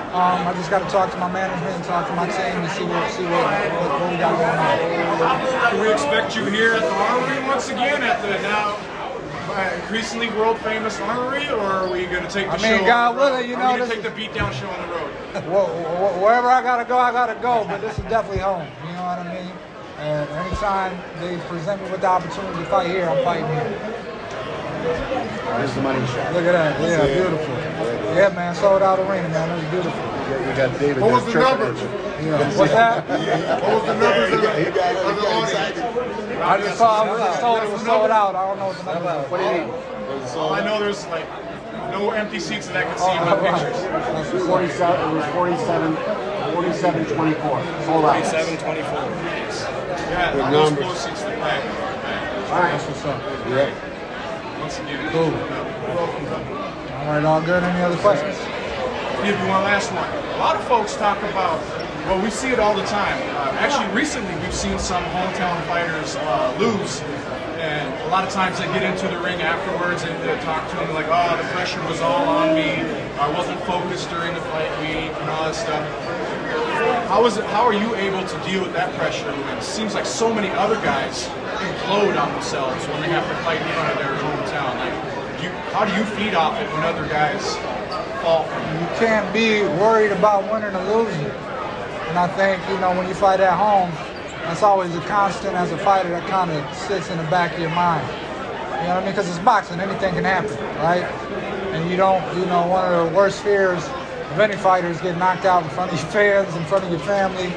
Um, 0.10 0.42
I 0.48 0.54
just 0.58 0.70
got 0.72 0.80
to 0.82 0.90
talk 0.90 1.12
to 1.12 1.18
my 1.18 1.32
management 1.32 1.76
and 1.76 1.84
talk 1.86 2.08
to 2.08 2.16
my 2.16 2.26
team 2.26 2.58
and 2.58 2.72
see 2.74 2.84
what 2.84 3.12
see 3.12 3.24
what, 3.26 3.46
what, 3.46 4.02
what 4.02 4.12
we 4.12 4.18
got 4.18 4.34
going 4.38 4.58
on. 4.58 5.72
Can 5.72 5.82
we 5.82 5.92
expect 5.94 6.36
you 6.36 6.46
here 6.46 6.74
at 6.74 6.82
the 6.82 6.92
Armory 6.92 7.48
once 7.48 7.70
again 7.70 8.02
at 8.02 8.20
the 8.22 8.30
now 8.42 8.78
uh, 9.54 9.76
increasingly 9.76 10.30
world 10.32 10.58
famous 10.60 11.00
Armory, 11.02 11.48
or 11.50 11.60
are 11.60 11.90
we 11.92 12.06
going 12.06 12.24
to 12.24 12.30
take 12.30 12.48
the 12.48 12.54
I 12.54 12.62
mean, 12.62 12.80
show? 12.82 12.86
God 12.88 13.10
on 13.10 13.16
the 13.16 13.22
road? 13.22 13.32
willing, 13.34 13.50
you 13.50 13.56
Are 13.56 13.60
know, 13.60 13.74
we 13.74 13.78
going 13.80 13.90
to 13.90 14.02
take 14.02 14.16
the 14.16 14.40
beatdown 14.40 14.52
show 14.54 14.70
on 14.70 14.82
the 14.82 14.96
road? 14.96 15.10
Wh- 15.46 16.22
Wherever 16.22 16.48
I 16.50 16.62
gotta 16.64 16.86
go, 16.86 16.98
I 16.98 17.12
gotta 17.12 17.40
go. 17.42 17.66
But 17.68 17.82
this 17.82 17.98
is 18.00 18.06
definitely 18.06 18.40
home. 18.42 18.68
You 18.88 18.94
know 18.94 19.04
what 19.04 19.20
I 19.20 19.34
mean? 19.42 19.52
And 20.00 20.30
anytime 20.32 20.98
they 21.22 21.38
present 21.48 21.84
me 21.84 21.92
with 21.92 22.02
the 22.02 22.08
opportunity 22.08 22.58
to 22.60 22.66
fight 22.66 22.88
here, 22.90 23.06
I'm 23.08 23.24
fighting 23.24 23.46
here. 23.46 24.09
Here's 24.84 25.74
the 25.76 25.82
money 25.82 26.06
shot. 26.08 26.34
Look 26.34 26.46
at 26.46 26.54
that. 26.54 26.80
Yeah, 26.80 27.04
Yeah. 27.04 27.14
beautiful. 27.14 27.56
Yeah, 28.16 28.30
man, 28.30 28.56
sold 28.56 28.82
out 28.82 29.00
arena, 29.00 29.28
man. 29.30 29.50
It 29.50 29.56
was 29.56 29.64
beautiful. 29.72 30.04
We 30.48 30.54
got 30.56 30.80
David. 30.80 31.02
What 31.04 31.12
was 31.14 31.26
the 31.26 31.32
tripping 31.32 31.60
numbers? 31.60 31.82
at 31.82 32.22
you. 32.22 32.30
Yeah. 32.32 32.58
What's 32.58 32.72
that? 32.72 33.08
What 33.08 33.74
was 33.74 33.84
the 33.86 33.94
numbers 33.96 34.34
of 34.34 34.42
the, 34.42 34.52
He 34.54 34.66
of 34.68 34.74
the 34.74 35.28
audience? 35.28 35.80
I 36.42 36.58
just 36.62 36.78
saw. 36.78 37.04
I 37.04 37.10
was 37.12 37.20
just 37.20 37.40
told 37.42 37.64
it 37.64 37.72
was 37.72 37.82
sold 37.82 38.12
out. 38.12 38.36
I 38.36 38.48
don't 38.48 38.58
know 38.60 38.68
what 38.68 38.78
the 38.78 38.84
number 38.94 39.06
was. 39.06 39.30
What 39.30 39.38
do 39.40 39.46
you 39.46 39.52
need? 39.52 39.70
All 40.38 40.54
I 40.54 40.64
know 40.64 40.80
there's 40.80 41.06
like 41.08 41.26
no 41.92 42.12
empty 42.12 42.40
seats 42.40 42.68
that 42.68 42.78
I 42.78 42.84
can 42.84 42.98
see 42.98 43.12
in 43.12 43.18
Oh, 43.20 43.26
my 43.26 43.38
right. 43.38 43.62
pictures. 44.24 44.46
47, 44.46 45.12
it 45.12 45.14
was 45.16 45.26
47, 45.34 45.96
47 46.54 47.06
24. 47.06 47.64
Sold 47.86 48.06
out. 48.06 48.12
27 48.12 48.58
24. 48.58 48.94
Yeah, 50.10 50.32
Good 50.34 50.54
those 50.54 50.72
numbers. 50.72 50.86
proceeds 50.86 51.22
for 51.22 51.30
back. 51.38 51.64
That's 52.50 52.86
what's 52.86 53.06
up. 53.06 53.22
Yeah. 53.50 53.70
Cool. 54.78 55.34
All 55.34 57.16
right, 57.16 57.24
all 57.26 57.42
good. 57.42 57.64
Any 57.64 57.82
other 57.82 57.98
questions? 57.98 58.38
give 59.24 59.36
you 59.36 59.48
one 59.48 59.64
last 59.64 59.92
one. 59.92 60.08
A 60.08 60.38
lot 60.38 60.56
of 60.56 60.64
folks 60.64 60.96
talk 60.96 61.18
about, 61.20 61.60
well, 62.08 62.22
we 62.24 62.30
see 62.30 62.50
it 62.50 62.60
all 62.60 62.76
the 62.76 62.86
time. 62.86 63.20
Uh, 63.36 63.52
actually, 63.60 63.94
recently 63.94 64.34
we've 64.40 64.54
seen 64.54 64.80
some 64.80 65.04
hometown 65.12 65.60
fighters 65.68 66.16
uh, 66.16 66.56
lose, 66.58 67.02
and 67.60 67.92
a 68.04 68.08
lot 68.08 68.24
of 68.24 68.32
times 68.32 68.58
they 68.60 68.66
get 68.68 68.84
into 68.84 69.08
the 69.10 69.20
ring 69.20 69.42
afterwards 69.42 70.04
and 70.04 70.16
they 70.24 70.34
talk 70.46 70.70
to 70.70 70.76
them 70.78 70.94
like, 70.94 71.08
oh, 71.10 71.36
the 71.36 71.48
pressure 71.52 71.84
was 71.90 72.00
all 72.00 72.28
on 72.30 72.56
me. 72.56 72.80
I 73.20 73.28
wasn't 73.36 73.60
focused 73.64 74.10
during 74.10 74.34
the 74.34 74.42
fight 74.56 74.72
week 74.80 75.12
and 75.12 75.30
all 75.30 75.44
that 75.44 75.56
stuff. 75.56 75.84
How 77.10 77.26
is 77.26 77.36
it? 77.36 77.44
How 77.46 77.66
are 77.66 77.74
you 77.74 77.94
able 77.96 78.26
to 78.26 78.38
deal 78.48 78.64
with 78.64 78.74
that 78.74 78.96
pressure 78.96 79.26
when 79.26 79.58
it 79.58 79.64
seems 79.64 79.94
like 79.94 80.06
so 80.06 80.34
many 80.34 80.48
other 80.52 80.80
guys 80.82 81.28
implode 81.60 82.16
on 82.16 82.32
themselves 82.32 82.88
when 82.88 83.02
they 83.02 83.10
have 83.10 83.28
to 83.28 83.36
fight 83.44 83.60
in 83.60 83.68
front 83.76 83.92
of 83.92 83.98
their 84.00 84.16
hometown? 84.24 84.72
Like, 84.80 84.96
do 85.38 85.44
you, 85.44 85.52
how 85.80 85.86
do 85.86 85.96
you 85.96 86.04
feed 86.04 86.36
off 86.36 86.60
it 86.60 86.68
when 86.74 86.84
other 86.84 87.08
guys 87.08 87.56
fall 88.22 88.44
you 88.44 88.86
can't 89.00 89.32
be 89.32 89.62
worried 89.80 90.12
about 90.12 90.44
winning 90.52 90.76
or 90.76 90.84
losing. 90.92 91.24
And 91.24 92.20
I 92.20 92.28
think, 92.36 92.62
you 92.68 92.78
know, 92.82 92.90
when 92.98 93.08
you 93.08 93.14
fight 93.14 93.40
at 93.40 93.58
home, 93.58 93.90
that's 94.44 94.62
always 94.62 94.94
a 94.94 95.00
constant 95.08 95.56
as 95.56 95.72
a 95.72 95.78
fighter 95.78 96.10
that 96.10 96.28
kind 96.28 96.52
of 96.52 96.76
sits 96.76 97.10
in 97.10 97.18
the 97.18 97.24
back 97.32 97.54
of 97.54 97.62
your 97.62 97.70
mind. 97.70 98.06
You 98.10 98.90
know 98.90 98.96
what 98.96 99.04
I 99.04 99.06
mean? 99.06 99.12
Because 99.12 99.30
it's 99.30 99.40
boxing, 99.40 99.80
anything 99.80 100.16
can 100.16 100.26
happen, 100.26 100.52
right? 100.84 101.04
And 101.72 101.90
you 101.90 101.96
don't, 101.96 102.28
you 102.38 102.46
know, 102.48 102.68
one 102.68 102.84
of 102.94 103.10
the 103.10 103.16
worst 103.16 103.42
fears 103.42 103.82
of 103.86 104.40
any 104.42 104.58
fighter 104.58 104.90
is 104.90 105.00
getting 105.00 105.20
knocked 105.20 105.46
out 105.46 105.64
in 105.64 105.70
front 105.70 105.94
of 105.94 105.98
your 105.98 106.12
fans, 106.12 106.54
in 106.58 106.66
front 106.66 106.84
of 106.84 106.92
your 106.92 107.00
family, 107.08 107.54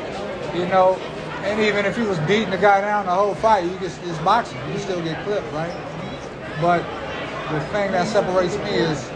you 0.57 0.67
know. 0.69 0.95
And 1.43 1.61
even 1.61 1.87
if 1.87 1.97
he 1.97 2.05
was 2.05 2.21
beating 2.21 2.51
the 2.51 2.57
guy 2.57 2.83
down 2.83 3.07
the 3.07 3.13
whole 3.13 3.35
fight, 3.35 3.65
you 3.65 3.77
just, 3.81 4.01
it's 4.05 4.19
boxing. 4.19 4.61
You 4.71 4.79
still 4.79 5.03
get 5.03 5.25
clipped, 5.25 5.53
right? 5.53 5.75
But 6.61 6.85
the 7.53 7.61
thing 7.69 7.93
that 7.93 8.09
separates 8.09 8.57
me 8.59 8.71
is 8.71 9.11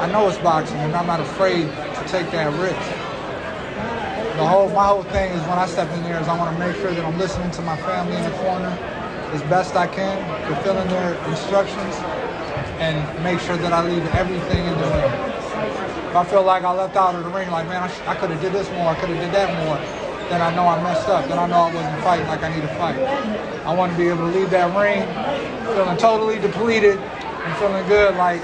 I 0.00 0.10
know 0.10 0.28
it's 0.28 0.38
boxing 0.38 0.78
and 0.78 0.94
I'm 0.94 1.06
not 1.06 1.20
afraid 1.20 1.68
to 1.68 2.02
take 2.08 2.30
that 2.32 2.48
risk. 2.56 2.80
The 4.36 4.46
whole 4.46 4.68
my 4.70 4.86
whole 4.86 5.02
thing 5.02 5.32
is 5.32 5.40
when 5.42 5.58
I 5.58 5.66
step 5.66 5.90
in 5.92 6.02
there 6.02 6.20
is 6.20 6.28
I 6.28 6.38
want 6.38 6.56
to 6.56 6.58
make 6.66 6.76
sure 6.76 6.92
that 6.92 7.04
I'm 7.04 7.18
listening 7.18 7.50
to 7.52 7.62
my 7.62 7.76
family 7.76 8.16
in 8.16 8.22
the 8.24 8.30
corner 8.38 8.72
as 9.32 9.42
best 9.52 9.76
I 9.76 9.86
can, 9.86 10.16
fulfilling 10.46 10.88
their 10.88 11.12
instructions, 11.28 11.94
and 12.80 12.96
make 13.22 13.38
sure 13.40 13.58
that 13.58 13.72
I 13.72 13.84
leave 13.86 14.06
everything 14.14 14.64
in 14.64 14.72
the 14.72 14.88
ring. 14.88 15.12
If 16.08 16.16
I 16.16 16.24
feel 16.24 16.44
like 16.44 16.62
I 16.64 16.72
left 16.72 16.96
out 16.96 17.14
of 17.14 17.24
the 17.24 17.30
ring, 17.30 17.50
like 17.50 17.68
man, 17.68 17.82
I, 17.82 17.88
sh- 17.88 18.00
I 18.06 18.14
could 18.14 18.30
have 18.30 18.40
did 18.40 18.52
this 18.54 18.70
more, 18.70 18.88
I 18.88 18.94
could 18.94 19.10
have 19.10 19.20
did 19.20 19.32
that 19.32 19.52
more, 19.66 19.76
then 20.30 20.40
I 20.40 20.54
know 20.56 20.66
I 20.66 20.80
messed 20.82 21.08
up. 21.08 21.28
Then 21.28 21.38
I 21.38 21.46
know 21.46 21.68
I 21.68 21.74
wasn't 21.74 22.02
fighting 22.02 22.26
like 22.28 22.42
I 22.42 22.54
need 22.54 22.62
to 22.62 22.74
fight. 22.80 22.96
I 22.96 23.74
want 23.74 23.92
to 23.92 23.98
be 23.98 24.08
able 24.08 24.30
to 24.30 24.38
leave 24.38 24.48
that 24.50 24.72
ring 24.72 25.04
feeling 25.78 25.96
totally 25.96 26.38
depleted 26.40 26.98
and 27.48 27.56
feeling 27.58 27.86
good, 27.88 28.14
like 28.16 28.40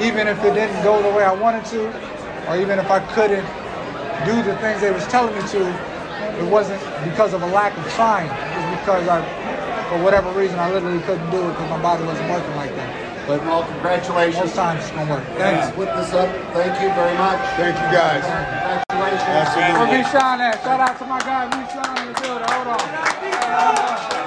even 0.00 0.26
if 0.28 0.42
it 0.44 0.54
didn't 0.54 0.82
go 0.82 1.02
the 1.02 1.10
way 1.16 1.24
I 1.24 1.32
wanted 1.32 1.64
to, 1.66 1.86
or 2.48 2.56
even 2.56 2.78
if 2.78 2.90
I 2.90 3.00
couldn't 3.14 3.44
do 4.24 4.42
the 4.42 4.56
things 4.58 4.80
they 4.80 4.90
was 4.90 5.06
telling 5.08 5.34
me 5.36 5.42
to, 5.52 5.60
it 6.40 6.48
wasn't 6.50 6.80
because 7.04 7.34
of 7.34 7.42
a 7.42 7.46
lack 7.46 7.76
of 7.76 7.84
trying. 7.92 8.26
It 8.30 8.56
was 8.70 8.78
because 8.80 9.08
I, 9.08 9.20
for 9.90 10.02
whatever 10.02 10.30
reason, 10.32 10.58
I 10.58 10.70
literally 10.72 11.00
couldn't 11.02 11.30
do 11.30 11.42
it 11.44 11.52
because 11.52 11.70
my 11.70 11.82
body 11.82 12.04
wasn't 12.04 12.30
working 12.30 12.54
like 12.56 12.74
that. 12.76 13.26
But 13.26 13.44
Well, 13.44 13.64
congratulations. 13.64 14.40
most 14.40 14.56
times 14.56 14.80
it's 14.84 14.90
gonna 14.92 15.10
work. 15.10 15.24
Thanks. 15.36 15.68
Thanks. 15.68 15.76
Put 15.76 15.88
this 15.96 16.14
up. 16.14 16.30
Thank 16.56 16.80
you 16.80 16.88
very 16.96 17.16
much. 17.18 17.40
Thank 17.60 17.76
you 17.76 17.88
guys. 17.92 18.24
Congratulations. 18.88 19.28
Where 19.28 19.44
Absolutely. 19.44 19.98
Mishan 20.00 20.38
at? 20.40 20.62
Shout 20.64 20.80
out 20.80 20.98
to 20.98 21.04
my 21.04 21.20
guy 21.20 21.44
Mishan 21.52 22.00
in 22.00 22.12
the 22.12 22.20
building. 22.20 22.48
Hold 22.48 22.68
on. 22.68 22.78
Love, 23.52 24.17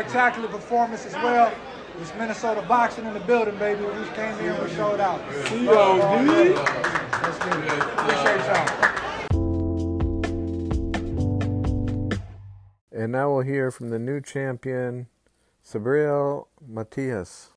spectacular 0.00 0.48
performance 0.48 1.06
as 1.06 1.14
well. 1.14 1.50
It's 2.02 2.12
Minnesota 2.18 2.60
boxing 2.68 3.06
in 3.06 3.14
the 3.14 3.20
building, 3.20 3.56
baby. 3.56 3.82
We 3.82 3.92
just 3.94 4.12
came 4.14 4.38
here 4.40 4.52
and 4.52 4.62
we 4.62 4.74
showed 4.74 5.00
out. 5.00 5.22
C.O.D. 5.46 6.52
Let's 6.52 7.38
get 7.38 7.56
it. 7.56 7.82
Appreciate 7.96 8.42
y'all. 8.46 8.66
And 12.92 13.10
now 13.12 13.32
we'll 13.32 13.40
hear 13.40 13.70
from 13.70 13.88
the 13.88 13.98
new 13.98 14.20
champion, 14.20 15.06
Subriel 15.64 16.48
Matias. 16.68 17.52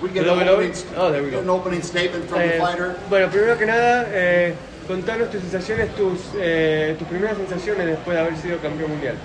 We 0.00 0.10
get 0.10 0.24
Hello, 0.24 0.34
an 0.38 0.46
hello. 0.46 0.52
opening, 0.60 0.74
Oh, 0.96 1.10
there 1.10 1.24
we 1.24 1.30
get 1.30 1.42
an 1.42 1.50
opening 1.50 1.82
statement 1.82 2.28
from 2.28 2.38
the 2.38 2.54
Eh, 2.54 2.60
fighter. 2.60 2.94
bueno, 3.08 3.28
primero 3.28 3.56
que 3.58 3.66
nada, 3.66 4.06
eh, 4.10 4.54
contanos 4.86 5.28
tus 5.32 5.40
sensaciones, 5.42 5.92
tus, 5.96 6.20
eh, 6.36 6.94
tus 7.00 7.08
primeras 7.08 7.36
sensaciones 7.36 7.84
después 7.86 8.14
de 8.16 8.20
haber 8.20 8.36
sido 8.36 8.58
campeón 8.60 8.90
mundial. 8.92 9.16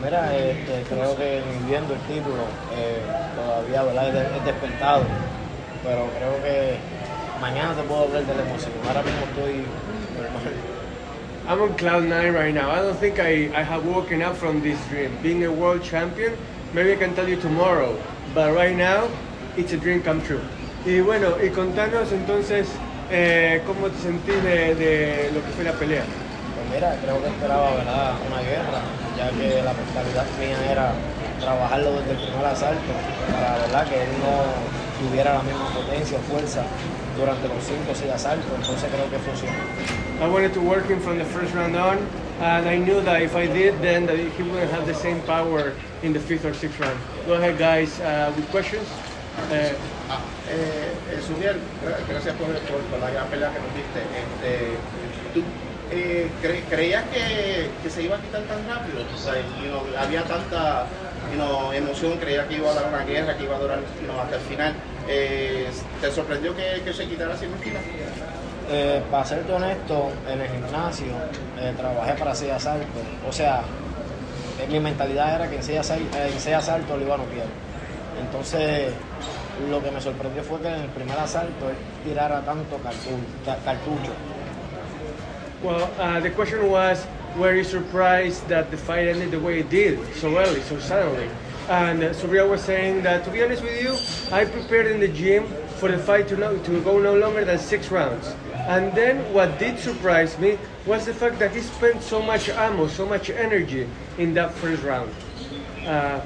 Pues 0.00 0.12
mira, 0.12 0.36
este, 0.36 0.82
creo 0.88 1.16
que 1.16 1.40
viviendo 1.60 1.94
el 1.94 2.00
título 2.00 2.42
eh, 2.74 2.98
todavía 3.36 3.82
¿verdad? 3.84 4.36
Es 4.36 4.44
despertado, 4.44 5.04
pero 5.84 6.08
creo 6.16 6.42
que 6.42 6.76
mañana 7.40 7.74
te 7.74 7.82
puedo 7.82 8.04
hablar 8.04 8.24
de 8.24 8.34
la 8.34 8.42
emoción. 8.42 8.72
Ahora 8.88 9.02
mismo 9.02 9.20
estoy 9.30 9.64
normal. 10.16 10.52
I'm 11.46 11.60
on 11.60 11.74
cloud 11.76 12.04
nine 12.04 12.32
right 12.32 12.54
now. 12.54 12.70
I 12.70 12.82
don't 12.82 12.98
think 12.98 13.20
I, 13.20 13.50
I 13.54 13.62
have 13.62 13.86
woken 13.86 14.22
up 14.22 14.36
from 14.36 14.62
this 14.62 14.78
dream. 14.88 15.10
Being 15.22 15.44
a 15.44 15.52
world 15.52 15.82
champion, 15.82 16.32
maybe 16.72 16.92
I 16.92 16.96
can 16.96 17.14
tell 17.14 17.28
you 17.28 17.36
tomorrow, 17.36 17.94
but 18.34 18.52
right 18.54 18.76
now 18.76 19.08
it's 19.56 19.72
a 19.72 19.76
dream 19.76 20.02
come 20.02 20.22
true. 20.22 20.40
Y 20.86 21.00
bueno, 21.00 21.36
y 21.40 21.50
contanos 21.50 22.10
entonces 22.12 22.68
eh, 23.10 23.62
cómo 23.66 23.88
te 23.90 23.98
sentís 24.02 24.42
de, 24.42 24.74
de 24.74 25.30
lo 25.32 25.40
que 25.40 25.52
fue 25.54 25.64
la 25.64 25.72
pelea. 25.72 26.02
Pues 26.68 26.80
mira, 26.80 26.96
creo 27.02 27.20
que 27.20 27.28
esperaba 27.28 27.70
¿verdad? 27.76 28.14
una 28.26 28.40
guerra, 28.40 28.80
ya 29.16 29.30
que 29.30 29.62
la 29.62 29.72
mentalidad 29.72 30.26
mía 30.40 30.72
era 30.72 30.92
trabajarlo 31.40 31.92
desde 32.00 32.12
el 32.12 32.16
primer 32.16 32.46
asalto, 32.46 32.92
para 33.32 33.58
¿verdad? 33.58 33.86
que 33.88 34.02
él 34.02 34.08
no 34.24 35.06
tuviera 35.06 35.34
la 35.34 35.42
misma 35.42 35.68
potencia 35.74 36.18
o 36.18 36.20
fuerza 36.22 36.62
durante 37.18 37.48
los 37.48 37.62
cinco 37.62 37.92
o 37.92 37.94
seis 37.94 38.10
asaltos, 38.12 38.50
entonces 38.56 38.88
creo 38.90 39.08
que 39.10 39.18
funciona. 39.18 39.58
I 40.22 40.28
wanted 40.28 40.54
to 40.54 40.60
work 40.60 40.88
him 40.88 41.00
from 41.00 41.18
the 41.18 41.24
first 41.24 41.54
round 41.54 41.76
on, 41.76 41.98
and 42.40 42.66
I 42.66 42.78
knew 42.78 43.00
that 43.02 43.20
if 43.20 43.36
I 43.36 43.46
did, 43.46 43.74
then 43.82 44.06
that 44.06 44.16
he 44.16 44.42
wouldn't 44.42 44.70
have 44.72 44.86
the 44.86 44.94
same 44.94 45.20
power 45.26 45.74
in 46.02 46.12
the 46.12 46.20
fifth 46.20 46.44
or 46.44 46.54
sixth 46.54 46.80
round. 46.80 46.98
Go 47.26 47.34
ahead, 47.34 47.58
guys, 47.58 48.00
uh, 48.00 48.32
with 48.34 48.48
questions. 48.50 48.88
Uh, 49.50 49.74
Ah, 50.06 50.20
eh, 50.50 50.92
eh, 51.16 51.20
Subiel, 51.26 51.56
gracias 52.06 52.36
por, 52.36 52.46
por, 52.68 52.80
por 52.90 52.98
la 53.00 53.10
gran 53.10 53.26
pelea 53.28 53.48
que 53.48 53.58
nos 53.58 53.72
diste. 53.74 54.00
Este, 54.04 54.76
¿Tú 55.32 55.40
eh, 55.94 56.30
cre- 56.42 56.62
creías 56.68 57.04
que, 57.04 57.70
que 57.82 57.90
se 57.90 58.02
iba 58.02 58.16
a 58.16 58.20
quitar 58.20 58.42
tan 58.42 58.66
rápido? 58.68 58.98
O 59.14 59.18
sea, 59.18 59.34
you 59.62 59.68
know, 59.70 59.82
había 59.98 60.22
tanta 60.24 60.86
you 61.30 61.36
know, 61.36 61.72
emoción, 61.72 62.18
creía 62.18 62.46
que 62.48 62.56
iba 62.56 62.70
a 62.70 62.74
dar 62.74 62.86
una 62.88 63.04
guerra, 63.04 63.36
que 63.36 63.44
iba 63.44 63.56
a 63.56 63.58
durar 63.60 63.78
you 64.00 64.06
know, 64.06 64.20
hasta 64.20 64.36
el 64.36 64.42
final. 64.42 64.74
Eh, 65.08 65.68
¿Te 66.00 66.10
sorprendió 66.10 66.54
que, 66.56 66.82
que 66.84 66.92
se 66.92 67.06
quitara 67.06 67.34
así 67.34 67.46
final? 67.46 67.82
Eh, 68.70 69.02
para 69.10 69.24
serte 69.24 69.52
honesto, 69.52 70.10
en 70.26 70.40
el 70.40 70.48
gimnasio 70.48 71.06
eh, 71.60 71.72
trabajé 71.76 72.14
para 72.14 72.34
seis 72.34 72.52
asaltos. 72.52 73.02
O 73.28 73.32
sea, 73.32 73.60
eh, 74.60 74.66
mi 74.70 74.80
mentalidad 74.80 75.34
era 75.36 75.48
que 75.50 75.56
en 75.56 75.62
seis, 75.62 75.80
asal- 75.80 76.00
eh, 76.16 76.30
en 76.32 76.40
seis 76.40 76.56
asaltos 76.56 76.98
lo 76.98 77.04
iba 77.04 77.14
a 77.14 77.18
noquear. 77.18 77.46
Entonces, 78.20 78.92
lo 79.70 79.82
que 79.82 79.90
me 79.90 80.00
sorprendió 80.00 80.42
fue 80.42 80.60
que 80.60 80.68
en 80.68 80.80
el 80.80 80.88
primer 80.88 81.18
asalto 81.18 81.68
él 81.68 81.76
tirara 82.04 82.40
tanto 82.40 82.76
cartu- 82.78 83.44
ca- 83.44 83.58
cartucho. 83.64 84.12
Well, 85.64 85.90
uh, 85.98 86.20
the 86.20 86.30
question 86.30 86.70
was, 86.70 87.04
were 87.36 87.54
you 87.54 87.64
surprised 87.64 88.46
that 88.48 88.70
the 88.70 88.76
fight 88.76 89.08
ended 89.08 89.32
the 89.32 89.40
way 89.40 89.60
it 89.60 89.70
did, 89.70 89.98
so 90.16 90.36
early, 90.38 90.60
so 90.62 90.78
suddenly? 90.78 91.28
And 91.68 92.04
uh, 92.04 92.12
Surya 92.12 92.46
was 92.46 92.62
saying 92.62 93.02
that, 93.02 93.24
to 93.24 93.30
be 93.30 93.42
honest 93.42 93.62
with 93.62 93.82
you, 93.82 93.96
I 94.30 94.44
prepared 94.44 94.86
in 94.86 95.00
the 95.00 95.08
gym 95.08 95.46
for 95.78 95.90
the 95.90 95.98
fight 95.98 96.28
to, 96.28 96.36
no, 96.36 96.56
to 96.58 96.80
go 96.82 97.00
no 97.00 97.16
longer 97.16 97.44
than 97.44 97.58
six 97.58 97.90
rounds. 97.90 98.34
And 98.52 98.94
then 98.94 99.32
what 99.32 99.58
did 99.58 99.78
surprise 99.78 100.38
me 100.38 100.58
was 100.86 101.06
the 101.06 101.14
fact 101.14 101.38
that 101.38 101.52
he 101.52 101.60
spent 101.60 102.02
so 102.02 102.20
much 102.22 102.48
ammo, 102.50 102.86
so 102.86 103.06
much 103.06 103.30
energy 103.30 103.88
in 104.18 104.34
that 104.34 104.52
first 104.54 104.82
round. 104.82 105.10
Uh, 105.86 106.20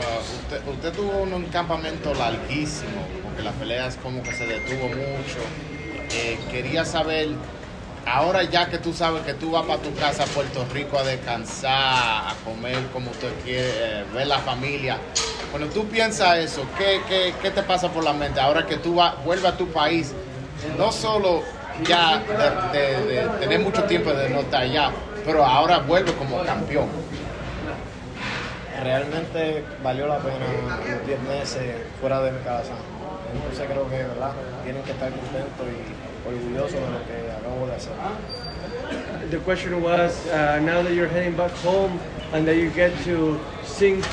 Ah, 0.00 0.20
usted, 0.20 0.62
usted 0.68 0.92
tuvo 0.92 1.22
un, 1.22 1.32
un 1.32 1.46
campamento 1.46 2.14
larguísimo, 2.14 3.02
porque 3.22 3.42
la 3.42 3.50
pelea 3.52 3.88
es 3.88 3.96
como 3.96 4.22
que 4.22 4.32
se 4.32 4.46
detuvo 4.46 4.88
mucho. 4.88 5.40
Eh, 6.12 6.38
quería 6.50 6.84
saber, 6.84 7.30
ahora 8.08 8.42
ya 8.44 8.68
que 8.68 8.78
tú 8.78 8.92
sabes 8.92 9.22
que 9.22 9.34
tú 9.34 9.50
vas 9.52 9.64
para 9.66 9.80
tu 9.80 9.94
casa 9.94 10.24
a 10.24 10.26
Puerto 10.26 10.64
Rico 10.72 10.98
a 10.98 11.04
descansar, 11.04 11.72
a 11.72 12.34
comer 12.44 12.78
como 12.92 13.10
usted 13.10 13.32
quiere, 13.44 13.68
eh, 13.68 14.04
ver 14.14 14.26
la 14.26 14.38
familia. 14.38 14.98
Cuando 15.50 15.68
tú 15.68 15.86
piensas 15.86 16.38
eso, 16.38 16.62
¿qué, 16.76 17.00
qué, 17.08 17.34
qué 17.40 17.50
te 17.50 17.62
pasa 17.62 17.88
por 17.88 18.04
la 18.04 18.12
mente 18.12 18.40
ahora 18.40 18.66
que 18.66 18.76
tú 18.76 19.00
vuelves 19.24 19.52
a 19.52 19.56
tu 19.56 19.68
país? 19.68 20.12
No 20.76 20.90
solo 20.90 21.42
ya 21.86 22.22
de, 22.72 23.28
tener 23.40 23.60
mucho 23.60 23.84
tiempo 23.84 24.12
de 24.12 24.30
no 24.30 24.40
estar 24.40 24.62
allá, 24.62 24.90
pero 25.24 25.44
ahora 25.44 25.78
vuelve 25.78 26.12
como 26.14 26.42
campeón. 26.44 26.88
Realmente 28.82 29.64
valió 29.82 30.06
la 30.06 30.18
pena 30.18 30.46
los 30.88 31.06
10 31.06 31.20
meses 31.22 31.76
fuera 32.00 32.20
de 32.20 32.32
mi 32.32 32.40
casa. 32.40 32.72
Entonces 33.34 33.66
creo 33.68 33.88
que, 33.90 33.96
¿verdad? 33.96 34.32
Tienen 34.64 34.82
que 34.82 34.92
estar 34.92 35.10
contentos 35.10 35.66
y 35.66 36.07
orgullosos 36.28 36.74
de 36.74 36.90
lo 36.90 37.04
que 37.06 37.30
acabo 37.30 37.66
de 37.66 37.74
hacer. 37.74 37.92
the 39.30 39.38
question 39.40 39.82
was 39.82 40.26
uh, 40.28 40.58
now 40.60 40.82
that 40.82 40.94
you're 40.94 41.08
heading 41.08 41.36
back 41.36 41.50
home 41.62 42.00
and 42.32 42.46
that 42.46 42.56
you 42.56 42.70
get 42.70 42.92
to 43.04 43.38
sink, 43.62 44.04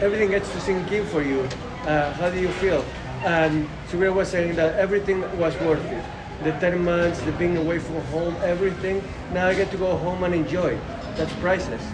everything 0.00 0.30
gets 0.30 0.50
to 0.52 0.60
sink 0.60 0.90
in 0.92 1.04
for 1.06 1.22
you. 1.22 1.48
Uh, 1.86 2.12
how 2.14 2.30
do 2.30 2.38
you 2.40 2.48
feel? 2.60 2.84
And 3.24 3.68
Subriel 3.88 4.14
was 4.14 4.28
saying 4.28 4.56
that 4.56 4.76
everything 4.76 5.20
was 5.38 5.54
worth 5.60 5.84
it. 5.84 6.04
The 6.42 6.52
10 6.52 6.84
months, 6.84 7.20
the 7.20 7.32
being 7.32 7.56
away 7.58 7.78
from 7.78 8.00
home, 8.06 8.34
everything. 8.42 9.02
Now 9.32 9.48
I 9.48 9.54
get 9.54 9.70
to 9.72 9.76
go 9.76 9.96
home 9.96 10.24
and 10.24 10.34
enjoy. 10.34 10.78
That's 11.16 11.32
priceless. 11.34 11.84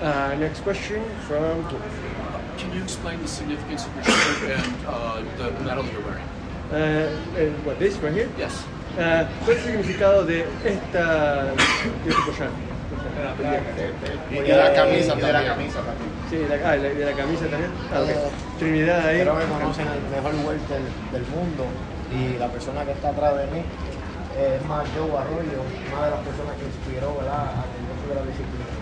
Uh, 0.00 0.36
next 0.38 0.60
question 0.60 1.02
from. 1.20 1.64
Can 2.58 2.72
you 2.72 2.82
explain 2.82 3.20
the 3.22 3.28
significance 3.28 3.86
of 3.86 3.94
your 3.96 4.04
shirt 4.04 4.58
and 4.58 4.86
uh, 4.86 5.22
the 5.38 5.50
medal 5.64 5.84
you're 5.86 6.02
wearing? 6.02 6.28
Uh, 6.70 6.76
uh, 6.76 7.50
what, 7.64 7.78
this 7.78 7.96
right 7.98 8.12
here? 8.12 8.30
Yes. 8.38 8.64
Uh, 8.94 9.26
¿Cuál 9.44 9.56
es 9.56 9.66
el 9.66 9.72
significado 9.72 10.24
de 10.24 10.46
esta. 10.64 11.44
de 11.44 11.52
este 12.06 12.22
collar? 12.22 12.50
Y 14.30 14.34
de 14.38 14.56
la 14.56 14.72
camisa 14.72 15.14
de 15.16 15.22
la 15.22 15.32
también. 15.32 15.54
camisa 15.54 15.78
también. 15.82 16.10
Sí, 16.30 16.36
de 16.36 16.48
la, 16.48 16.70
ah, 16.70 16.76
de 16.76 17.04
la 17.04 17.12
camisa 17.12 17.46
también. 17.46 17.72
Ah. 17.90 18.04
Trinidad 18.58 19.06
ahí. 19.06 19.20
Creo 19.20 19.38
que 19.38 19.46
conocen 19.46 19.88
al 19.88 20.00
mejor 20.14 20.34
welter 20.46 20.80
del 21.10 21.26
mundo 21.26 21.66
y 22.14 22.38
la 22.38 22.46
persona 22.48 22.84
que 22.84 22.92
está 22.92 23.08
atrás 23.10 23.34
de 23.36 23.46
mí 23.50 23.62
es 24.38 24.62
más 24.66 24.86
Joe 24.94 25.10
Arroyo, 25.10 25.58
una 25.62 26.04
de 26.06 26.10
las 26.10 26.22
personas 26.22 26.54
que 26.58 26.66
inspiró 26.66 27.18
¿verdad? 27.18 27.50
a 27.50 27.66
que 27.66 27.78
yo 27.82 27.92
tuviera 27.98 28.22
disciplina, 28.26 28.78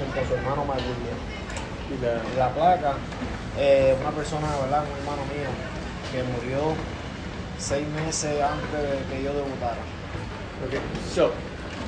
junto 0.00 0.16
a 0.16 0.24
su 0.28 0.32
hermano 0.32 0.64
Mike 0.64 0.84
Williams. 0.88 1.24
Y 1.92 1.96
la, 2.00 2.12
Y 2.24 2.34
la 2.40 2.48
placa, 2.56 2.92
eh, 3.60 3.96
una 4.00 4.12
persona, 4.16 4.48
¿verdad? 4.64 4.84
un 4.84 4.96
hermano 4.96 5.24
mío, 5.28 5.48
que 6.08 6.20
murió 6.24 6.72
seis 7.62 7.86
meses 7.94 8.40
antes 8.40 8.70
de 8.72 8.98
que 9.08 9.22
yo 9.22 9.32
debutara. 9.32 9.78
Okay, 10.66 10.80
so 11.06 11.32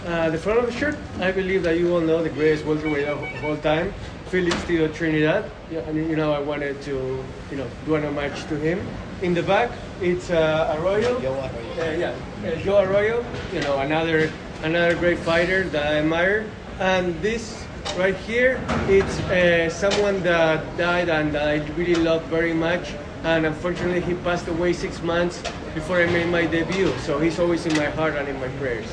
uh, 0.07 0.31
the 0.31 0.39
front 0.39 0.59
of 0.61 0.67
the 0.67 0.73
shirt, 0.73 0.97
I 1.21 1.33
believe 1.33 1.63
that 1.65 1.79
you 1.79 1.93
all 1.93 2.01
know 2.01 2.23
the 2.23 2.31
greatest 2.31 2.65
welterweight 2.65 3.09
of 3.09 3.21
all 3.45 3.57
time, 3.57 3.93
Felix 4.31 4.55
Tito 4.65 4.89
Trinidad. 4.89 5.51
Yeah, 5.71 5.81
and 5.81 5.97
you 5.97 6.17
know 6.17 6.33
I 6.33 6.39
wanted 6.39 6.81
to, 6.83 7.25
you 7.51 7.57
know, 7.57 7.67
do 7.87 7.97
an 7.97 8.05
homage 8.05 8.47
to 8.49 8.57
him. 8.57 8.87
In 9.23 9.35
the 9.35 9.43
back, 9.43 9.71
it's 10.01 10.31
uh, 10.31 10.77
Arroyo. 10.79 11.21
Joe 11.21 11.35
Arroyo. 11.35 11.73
Uh, 11.79 11.99
yeah, 11.99 12.15
uh, 12.47 12.57
Joe 12.63 12.83
Arroyo. 12.83 13.25
You 13.53 13.61
know, 13.63 13.79
another 13.79 14.31
another 14.63 14.95
great 14.95 15.19
fighter 15.19 15.65
that 15.69 15.87
I 15.87 15.97
admire. 15.99 16.47
And 16.79 17.21
this 17.23 17.65
right 17.97 18.17
here, 18.17 18.61
it's 18.89 19.19
uh, 19.31 19.71
someone 19.71 20.23
that 20.23 20.63
died 20.77 21.09
and 21.09 21.37
I 21.37 21.65
really 21.77 21.95
love 21.95 22.23
very 22.25 22.55
much. 22.55 22.95
And 23.25 23.47
unfortunately, 23.47 24.01
he 24.03 24.15
passed 24.23 24.47
away 24.49 24.75
six 24.75 25.03
months 25.03 25.43
before 25.75 25.97
I 25.97 26.07
made 26.07 26.29
my 26.29 26.45
debut. 26.45 26.93
So 26.99 27.19
he's 27.19 27.39
always 27.39 27.65
in 27.65 27.75
my 27.77 27.87
heart 27.87 28.15
and 28.17 28.29
in 28.29 28.39
my 28.39 28.49
prayers. 28.61 28.87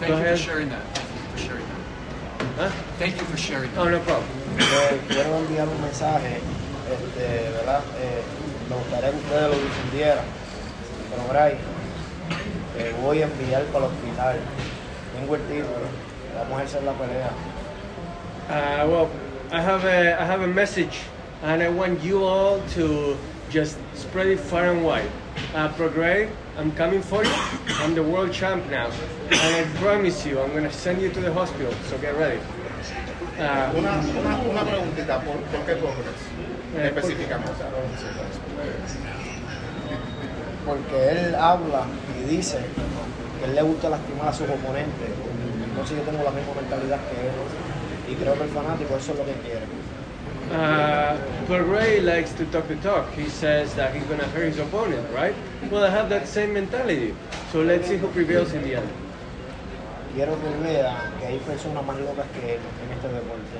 Thank 0.00 0.08
Go 0.08 0.16
you 0.18 0.24
ahead. 0.24 0.38
for 0.38 0.44
sharing 0.44 0.68
that. 0.70 0.82
Thank 0.98 1.14
you 1.14 1.30
for 1.30 1.38
sharing 1.38 1.66
that. 1.68 1.80
Huh? 2.58 2.70
Thank 2.98 3.16
you 3.16 3.24
for 3.26 3.36
sharing 3.36 3.70
that. 3.74 3.80
Oh, 3.80 3.88
no 3.88 4.00
problem. 4.00 4.28
Le 4.58 4.98
quiero 5.08 5.38
enviar 5.38 5.68
un 5.68 5.80
mensaje, 5.80 6.40
este, 6.90 7.50
¿verdad? 7.52 7.82
Eh, 8.00 8.22
me 8.68 8.76
gustaría 8.76 9.10
que 9.10 9.18
ustedes 9.18 9.50
lo 9.50 9.62
difundieran. 9.62 10.24
Pero, 11.10 11.28
Bray, 11.28 11.56
te 12.76 12.92
voy 13.02 13.22
a 13.22 13.26
enviar 13.26 13.62
para 13.66 13.86
el 13.86 13.92
hospital. 13.92 14.36
Tengo 15.14 15.34
el 15.36 15.42
título. 15.42 15.86
Vamos 16.36 16.60
a 16.60 16.62
hacer 16.64 16.82
la 16.82 16.92
pelea. 16.92 17.30
Uh, 18.48 18.90
well, 18.90 19.08
I 19.52 19.60
have 19.60 19.84
a 19.84 20.20
I 20.20 20.24
have 20.24 20.42
a 20.42 20.46
message, 20.48 20.98
and 21.42 21.62
I 21.62 21.68
want 21.68 22.02
you 22.02 22.24
all 22.24 22.60
to 22.74 23.16
just 23.54 23.78
spread 23.94 24.26
it 24.26 24.40
far 24.40 24.66
and 24.72 24.84
wide. 24.84 25.08
Uh, 25.54 25.68
Prograde, 25.78 26.28
I'm 26.58 26.72
coming 26.72 27.00
for 27.00 27.22
you. 27.24 27.30
I'm 27.78 27.94
the 27.94 28.02
world 28.02 28.32
champ 28.32 28.68
now, 28.68 28.90
and 29.30 29.54
I 29.54 29.62
promise 29.78 30.26
you, 30.26 30.40
I'm 30.40 30.52
gonna 30.52 30.72
send 30.72 31.00
you 31.00 31.10
to 31.10 31.20
the 31.20 31.32
hospital. 31.32 31.72
So 31.88 31.96
get 31.98 32.16
ready. 32.18 32.40
Uh, 33.38 33.70
Una, 33.78 33.98
una, 34.20 34.38
una 34.50 34.62
preguntita, 34.64 35.20
¿por, 35.22 35.36
por 35.50 35.60
qué 35.66 35.74
Progress? 35.76 36.20
Eh, 36.76 36.86
Específicamente. 36.90 37.52
Porque 40.66 41.10
él 41.10 41.34
habla 41.36 41.84
y 42.20 42.36
dice 42.36 42.58
que 43.38 43.44
él 43.46 43.54
le 43.54 43.62
gusta 43.62 43.88
lastimar 43.90 44.28
a 44.28 44.32
sus 44.32 44.48
oponentes. 44.48 45.10
Entonces 45.68 45.98
yo 45.98 46.02
tengo 46.02 46.24
la 46.24 46.30
misma 46.30 46.54
mentalidad 46.60 46.98
que 47.06 47.20
él. 47.22 47.34
Y 48.10 48.14
creo 48.16 48.34
que 48.34 48.44
el 48.44 48.50
fanático 48.50 48.96
eso 48.96 49.12
es 49.12 49.18
lo 49.18 49.24
que 49.24 49.32
quiere. 49.46 49.66
Uh, 50.50 51.16
but 51.48 51.62
Ray 51.68 52.00
likes 52.00 52.32
to 52.34 52.44
talk 52.46 52.68
the 52.68 52.76
talk. 52.76 53.10
He 53.12 53.28
says 53.28 53.74
that 53.74 53.94
he's 53.94 54.04
gonna 54.04 54.28
hurt 54.28 54.46
his 54.46 54.58
opponent, 54.58 55.06
right? 55.14 55.34
Well, 55.70 55.84
I 55.84 55.90
have 55.90 56.08
that 56.10 56.28
same 56.28 56.52
mentality. 56.54 57.14
So 57.52 57.62
let's 57.62 57.88
see 57.88 57.96
who 57.96 58.08
prevails 58.08 58.52
in 58.52 58.62
the 58.62 58.76
end. 58.76 58.88
Quiero 60.14 60.36
que 60.36 60.48
él 60.48 60.62
vea 60.62 61.12
que 61.18 61.26
hay 61.26 61.38
personas 61.40 61.84
más 61.84 61.98
locas 61.98 62.26
que 62.32 62.54
él 62.54 62.60
en 62.82 62.92
este 62.92 63.08
deporte. 63.08 63.58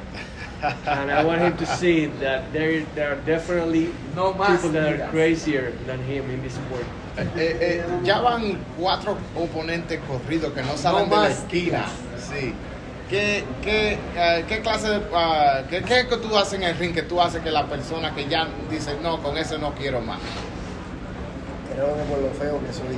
And 0.86 1.10
I 1.10 1.24
want 1.24 1.42
him 1.42 1.56
to 1.56 1.66
see 1.66 2.06
that 2.20 2.52
there, 2.52 2.84
there 2.94 3.12
are 3.12 3.20
definitely 3.26 3.86
people 4.14 4.70
that 4.70 5.00
are 5.00 5.08
crazier 5.10 5.72
than 5.86 6.00
him 6.04 6.30
in 6.30 6.42
this 6.42 6.54
sport. 6.54 6.86
Eh, 7.16 7.58
eh, 7.60 8.00
ya 8.02 8.20
van 8.20 8.58
cuatro 8.78 9.16
oponentes 9.36 10.00
corridos 10.08 10.52
que 10.52 10.62
no 10.62 10.76
salen 10.76 11.08
No 11.08 11.16
de 11.16 11.22
la 11.22 11.28
más 11.28 11.38
esquina. 11.38 11.86
Sí. 12.18 12.54
¿Qué, 13.14 13.44
qué, 13.62 13.98
eh, 14.16 14.44
qué 14.48 14.60
clase 14.60 14.88
de... 14.88 15.00
ah, 15.14 15.62
qué, 15.70 15.82
qué 15.82 16.00
es 16.00 16.06
que 16.06 16.16
tú 16.16 16.36
haces 16.36 16.54
en 16.54 16.64
el 16.64 16.76
ring 16.76 16.92
que 16.92 17.02
tú 17.02 17.20
haces 17.20 17.40
que 17.44 17.50
la 17.52 17.64
persona 17.64 18.12
que 18.12 18.26
ya 18.26 18.48
dice, 18.68 18.96
no, 19.00 19.22
con 19.22 19.38
ese 19.38 19.56
no 19.56 19.72
quiero 19.72 20.00
más? 20.00 20.18
Creo 21.72 21.96
que 21.96 22.02
por 22.02 22.18
lo 22.18 22.30
feo 22.30 22.60
que 22.66 22.72
soy. 22.72 22.96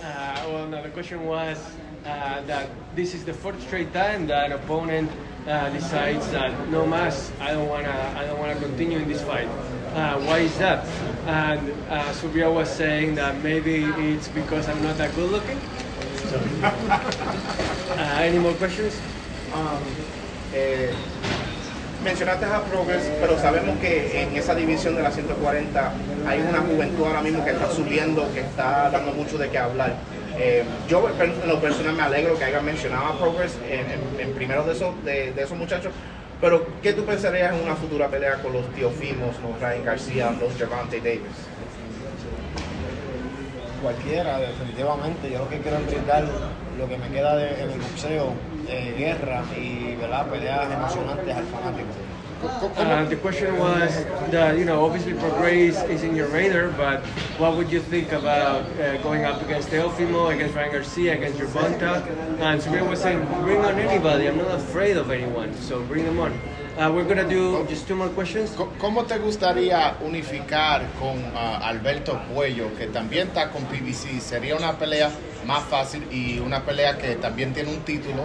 Uh, 0.00 0.48
well, 0.50 0.66
no, 0.68 0.82
the 0.82 0.88
question 0.88 1.26
was 1.26 1.58
uh, 2.06 2.40
that 2.46 2.70
this 2.94 3.12
is 3.12 3.26
the 3.26 3.34
fourth 3.34 3.60
straight 3.60 3.92
time 3.92 4.26
that 4.26 4.46
an 4.46 4.52
opponent 4.52 5.10
uh, 5.46 5.68
decides 5.74 6.26
that 6.30 6.50
no 6.70 6.86
mas, 6.86 7.30
I 7.42 7.52
don't 7.52 7.68
wanna, 7.68 8.14
I 8.16 8.24
don't 8.24 8.38
wanna 8.38 8.56
continue 8.58 9.00
in 9.00 9.06
this 9.06 9.20
fight. 9.20 9.48
Uh, 9.94 10.18
why 10.20 10.38
is 10.38 10.56
that? 10.56 10.86
and 11.26 11.72
uh, 11.90 12.12
Subriel 12.12 12.54
was 12.54 12.70
saying 12.70 13.16
that 13.16 13.42
maybe 13.42 13.84
it's 14.14 14.28
because 14.28 14.66
I'm 14.66 14.82
not 14.82 14.96
that 14.96 15.14
good 15.14 15.30
looking. 15.30 15.60
So, 16.36 17.94
uh, 17.94 18.18
any 18.20 18.38
more 18.38 18.54
questions? 18.54 18.94
Um, 19.54 19.80
eh, 20.52 20.90
mencionaste 22.04 22.44
a 22.44 22.60
Progress, 22.64 23.04
pero 23.20 23.38
sabemos 23.38 23.78
que 23.80 24.22
en 24.22 24.36
esa 24.36 24.54
división 24.54 24.94
de 24.96 25.02
la 25.02 25.10
140 25.10 25.92
hay 26.28 26.40
una 26.40 26.60
juventud 26.60 27.04
ahora 27.06 27.22
mismo 27.22 27.44
que 27.44 27.50
está 27.52 27.70
subiendo, 27.70 28.28
que 28.34 28.40
está 28.40 28.90
dando 28.90 29.12
mucho 29.12 29.38
de 29.38 29.48
qué 29.48 29.58
hablar. 29.58 29.94
Eh, 30.38 30.64
yo 30.88 31.08
en 31.18 31.48
lo 31.48 31.60
personal 31.60 31.94
me 31.94 32.02
alegro 32.02 32.38
que 32.38 32.44
hayan 32.44 32.64
mencionado 32.64 33.06
a 33.06 33.18
Progress 33.18 33.56
en, 33.68 33.80
en- 33.90 34.20
en 34.28 34.34
primero 34.34 34.64
de 34.64 34.72
esos, 34.72 34.92
de, 35.04 35.32
esos 35.36 35.56
muchachos, 35.56 35.92
pero 36.40 36.66
¿qué 36.82 36.92
tú 36.92 37.04
pensarías 37.06 37.54
en 37.54 37.62
una 37.64 37.74
futura 37.74 38.08
pelea 38.08 38.34
con 38.42 38.52
los 38.52 38.66
Teofimos, 38.74 39.34
los 39.42 39.58
Ryan 39.60 39.84
García, 39.84 40.30
los 40.38 40.52
Javante 40.58 40.98
Davis? 40.98 41.22
Cualquiera, 43.86 44.40
definitivamente. 44.40 45.30
Yo 45.30 45.38
lo 45.38 45.48
que 45.48 45.58
quiero 45.60 45.76
es 45.78 45.86
brindar 45.86 46.24
lo 46.76 46.88
que 46.88 46.96
me 46.98 47.06
queda 47.08 47.36
de- 47.36 47.62
en 47.62 47.70
el 47.70 47.78
boxeo, 47.78 48.32
guerra 48.98 49.44
y 49.56 49.94
¿verdad? 49.94 50.26
peleas 50.26 50.72
emocionantes 50.72 51.36
al 51.36 51.44
fanático. 51.44 51.86
Uh, 52.42 53.04
the 53.08 53.16
question 53.16 53.56
was 53.60 54.04
that, 54.32 54.58
you 54.58 54.64
know, 54.64 54.84
obviously 54.84 55.14
Progress 55.14 55.82
is 55.88 56.02
in 56.02 56.16
your 56.16 56.26
radar, 56.30 56.68
but 56.76 57.00
what 57.38 57.56
would 57.56 57.70
you 57.70 57.78
think 57.80 58.10
about 58.12 58.62
uh, 58.80 58.96
going 59.04 59.24
up 59.24 59.40
against 59.42 59.70
Teofimo, 59.70 60.34
against 60.34 60.56
Ryan 60.56 60.72
Garcia, 60.72 61.12
against 61.14 61.38
Gervonta? 61.38 62.02
And 62.40 62.60
Subir 62.60 62.86
was 62.90 63.00
saying, 63.00 63.24
bring 63.44 63.64
on 63.64 63.78
anybody. 63.78 64.26
I'm 64.26 64.36
not 64.36 64.50
afraid 64.56 64.96
of 64.96 65.12
anyone, 65.12 65.54
so 65.54 65.80
bring 65.84 66.04
them 66.04 66.18
on. 66.18 66.32
Uh, 66.76 66.92
we're 66.94 67.04
going 67.04 67.16
to 67.16 67.26
do 67.28 67.64
just 67.68 67.88
two 67.88 67.94
more 67.96 68.10
questions. 68.10 68.50
¿Cómo 68.78 69.04
te 69.06 69.18
gustaría 69.18 69.96
unificar 70.02 70.82
con 70.98 71.16
ah, 71.34 71.66
Alberto 71.68 72.20
Puello, 72.34 72.68
que 72.76 72.86
también 72.88 73.28
está 73.28 73.50
con 73.50 73.62
PBC? 73.64 74.20
Sería 74.20 74.56
una 74.56 74.76
pelea 74.78 75.10
más 75.46 75.64
fácil 75.64 76.06
y 76.12 76.38
una 76.38 76.62
pelea 76.66 76.98
que 76.98 77.16
también 77.16 77.54
tiene 77.54 77.70
un 77.70 77.80
título, 77.80 78.24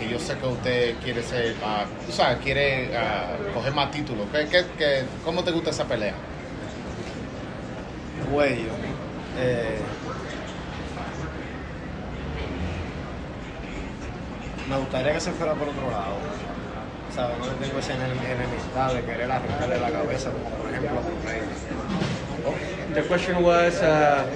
que 0.00 0.08
yo 0.08 0.18
sé 0.18 0.36
que 0.36 0.46
usted 0.46 0.94
quiere 1.04 1.22
ser, 1.22 1.54
ah, 1.64 1.84
tú 2.04 2.10
sabes, 2.12 2.38
quiere 2.38 2.96
ah, 2.96 3.36
coger 3.54 3.72
más 3.72 3.92
títulos. 3.92 4.26
¿Qué, 4.32 4.48
qué, 4.48 4.64
qué- 4.76 5.04
cómo 5.24 5.44
te 5.44 5.52
gusta 5.52 5.70
esa 5.70 5.84
pelea? 5.84 6.14
Cuello. 8.32 8.72
eh, 9.38 9.78
me 14.68 14.76
gustaría 14.78 15.12
que 15.12 15.20
se 15.20 15.30
fuera 15.32 15.54
por 15.54 15.68
otro 15.68 15.88
lado. 15.90 16.16
¿Sabes? 17.14 17.38
No 17.38 17.46
tengo 17.60 17.78
esa 17.78 17.92
enemistad 17.92 18.94
de 18.94 19.02
querer 19.02 19.30
arrancarle 19.30 19.78
la 19.78 19.90
cabeza, 19.90 20.30
como 20.30 20.48
por 20.56 20.70
ejemplo 20.70 20.98
a. 20.98 21.02
The 22.94 23.02
question 23.02 23.42
was, 23.42 23.80
uh, 23.82 24.26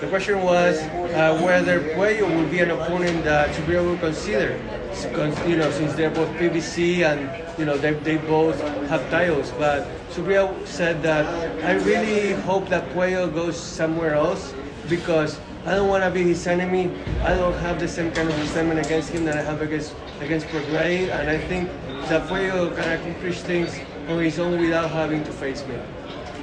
the 0.00 0.06
question 0.08 0.42
was 0.42 0.78
uh, 0.78 1.40
whether 1.42 1.80
Puello 1.94 2.28
would 2.36 2.50
be 2.50 2.58
an 2.60 2.70
opponent 2.72 3.24
that 3.24 3.50
Subriel 3.54 3.84
will 3.84 3.98
consider. 3.98 4.58
You 5.46 5.56
know, 5.56 5.70
since 5.70 5.94
they're 5.94 6.10
both 6.10 6.30
PBC 6.38 7.04
and 7.04 7.30
you 7.58 7.64
know 7.64 7.76
they, 7.76 7.92
they 7.92 8.16
both 8.16 8.60
have 8.88 9.08
titles. 9.10 9.52
But 9.58 9.86
Subriel 10.10 10.54
said 10.66 11.02
that 11.02 11.26
I 11.64 11.74
really 11.84 12.32
hope 12.42 12.68
that 12.68 12.88
Puello 12.90 13.32
goes 13.32 13.56
somewhere 13.58 14.14
else 14.14 14.52
because 14.88 15.38
I 15.64 15.74
don't 15.74 15.88
want 15.88 16.04
to 16.04 16.10
be 16.10 16.22
his 16.22 16.46
enemy. 16.46 16.90
I 17.22 17.34
don't 17.34 17.54
have 17.54 17.80
the 17.80 17.88
same 17.88 18.12
kind 18.12 18.28
of 18.28 18.38
resentment 18.38 18.84
against 18.84 19.10
him 19.10 19.24
that 19.24 19.36
I 19.36 19.42
have 19.42 19.60
against 19.62 19.94
against 20.20 20.46
Prograis, 20.46 21.10
and 21.10 21.28
I 21.28 21.38
think 21.38 21.68
that 22.08 22.26
Puello 22.28 22.74
can 22.74 22.92
accomplish 22.92 23.40
things 23.40 23.78
on 24.08 24.22
his 24.22 24.38
own 24.38 24.60
without 24.60 24.90
having 24.90 25.24
to 25.24 25.32
face 25.32 25.66
me. 25.66 25.74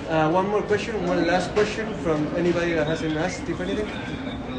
Uh, 0.10 0.29
one 0.29 0.49
more 0.49 0.62
question, 0.62 1.08
one 1.08 1.25
last 1.25 1.51
question 1.53 1.88
from 2.03 2.27
anybody 2.36 2.73
that 2.73 2.86
hasn't 2.86 3.15
asked, 3.15 3.47
if 3.47 3.60
anything. 3.62 3.88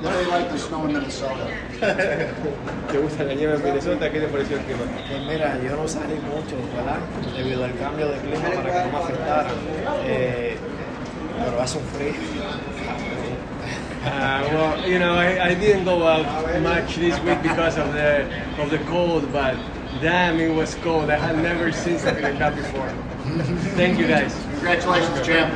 How 0.04 0.12
do 0.12 0.24
you 0.24 0.30
like 0.30 0.50
the 0.50 0.58
snow 0.58 0.84
in 0.86 0.92
Minnesota? 0.92 1.48
¿Te 2.90 2.98
gusta 2.98 3.24
la 3.24 3.34
nieve 3.34 3.54
en 3.54 3.62
Minnesota? 3.62 4.10
¿Qué 4.10 4.20
te 4.20 4.28
pareció 4.28 4.58
el 4.58 4.64
clima? 4.64 4.84
Pues 5.08 5.22
mira, 5.26 5.58
yo 5.62 5.76
no 5.76 5.88
salí 5.88 6.14
mucho, 6.14 6.56
¿verdad? 6.74 6.98
Debido 7.36 7.64
al 7.64 7.78
cambio 7.78 8.08
de 8.08 8.18
clima 8.18 8.50
para 8.54 8.72
que 8.72 8.90
no 8.90 8.92
me 8.92 9.04
afectara. 9.04 9.50
Eh, 10.04 10.56
pero 11.44 11.62
hace 11.62 11.78
un 11.78 11.84
frío. 11.84 12.12
Uh, 14.04 14.46
well, 14.52 14.88
you 14.88 14.98
know, 14.98 15.14
I, 15.14 15.46
I 15.46 15.54
didn't 15.54 15.84
go 15.84 16.06
out 16.06 16.60
much 16.60 16.96
this 16.96 17.18
week 17.20 17.40
because 17.40 17.78
of 17.78 17.92
the 17.94 18.28
of 18.60 18.68
the 18.70 18.78
cold, 18.80 19.32
but 19.32 19.56
damn, 20.02 20.38
it 20.40 20.54
was 20.54 20.74
cold. 20.76 21.08
I 21.08 21.16
had 21.16 21.38
never 21.38 21.72
seen 21.72 21.98
something 21.98 22.22
like 22.22 22.38
that 22.38 22.54
before. 22.54 22.88
Thank 23.74 23.98
you, 23.98 24.06
guys. 24.06 24.34
Congratulations, 24.56 25.26
champ. 25.26 25.52